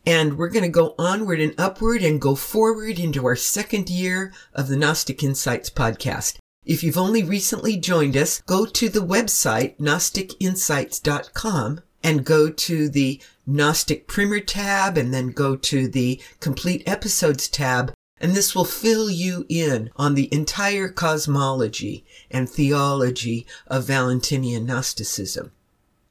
And 0.06 0.38
we're 0.38 0.50
going 0.50 0.64
to 0.64 0.70
go 0.70 0.96
onward 0.98 1.40
and 1.40 1.60
upward 1.60 2.02
and 2.02 2.22
go 2.22 2.36
forward 2.36 3.00
into 3.00 3.26
our 3.26 3.36
second 3.36 3.90
year 3.90 4.34
of 4.54 4.68
the 4.68 4.78
Gnostic 4.78 5.24
Insights 5.24 5.70
podcast. 5.70 6.38
If 6.64 6.84
you've 6.84 6.98
only 6.98 7.24
recently 7.24 7.78
joined 7.78 8.18
us, 8.18 8.42
go 8.42 8.66
to 8.66 8.90
the 8.90 9.06
website, 9.06 9.78
gnosticinsights.com 9.78 11.82
and 12.04 12.26
go 12.26 12.50
to 12.50 12.90
the 12.90 13.22
Gnostic 13.46 14.08
Primer 14.08 14.40
tab 14.40 14.98
and 14.98 15.14
then 15.14 15.30
go 15.30 15.56
to 15.56 15.88
the 15.88 16.22
Complete 16.40 16.84
Episodes 16.88 17.48
tab. 17.48 17.94
And 18.20 18.34
this 18.34 18.56
will 18.56 18.66
fill 18.66 19.10
you 19.10 19.46
in 19.50 19.92
on 19.96 20.16
the 20.16 20.34
entire 20.34 20.90
cosmology 20.90 22.06
and 22.32 22.50
theology 22.50 23.46
of 23.68 23.86
Valentinian 23.86 24.66
Gnosticism. 24.66 25.52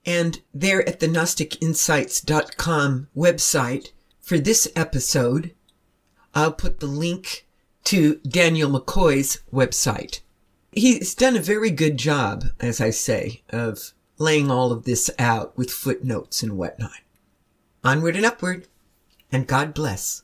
And 0.07 0.43
there 0.53 0.87
at 0.89 1.01
the 1.01 1.09
GnosticInsights.com 1.09 3.09
website 3.17 3.93
for 4.21 4.39
this 4.39 4.69
episode, 4.77 5.55
I'll 6.35 6.53
put 6.53 6.81
the 6.81 6.87
link 6.87 7.47
to 7.85 8.17
Daniel 8.17 8.71
McCoy's 8.71 9.41
website. 9.53 10.21
He's 10.73 11.15
done 11.15 11.37
a 11.37 11.41
very 11.41 11.71
good 11.71 11.99
job, 11.99 12.45
as 12.61 12.81
I 12.81 12.91
say, 12.91 13.43
of 13.51 13.93
laying 14.19 14.51
all 14.51 14.73
of 14.73 14.85
this 14.85 15.11
out 15.19 15.57
with 15.57 15.71
footnotes 15.71 16.43
and 16.43 16.57
whatnot. 16.57 16.93
Onward 17.83 18.17
and 18.17 18.27
upward, 18.27 18.67
and 19.31 19.47
God 19.47 19.75
bless. 19.75 20.23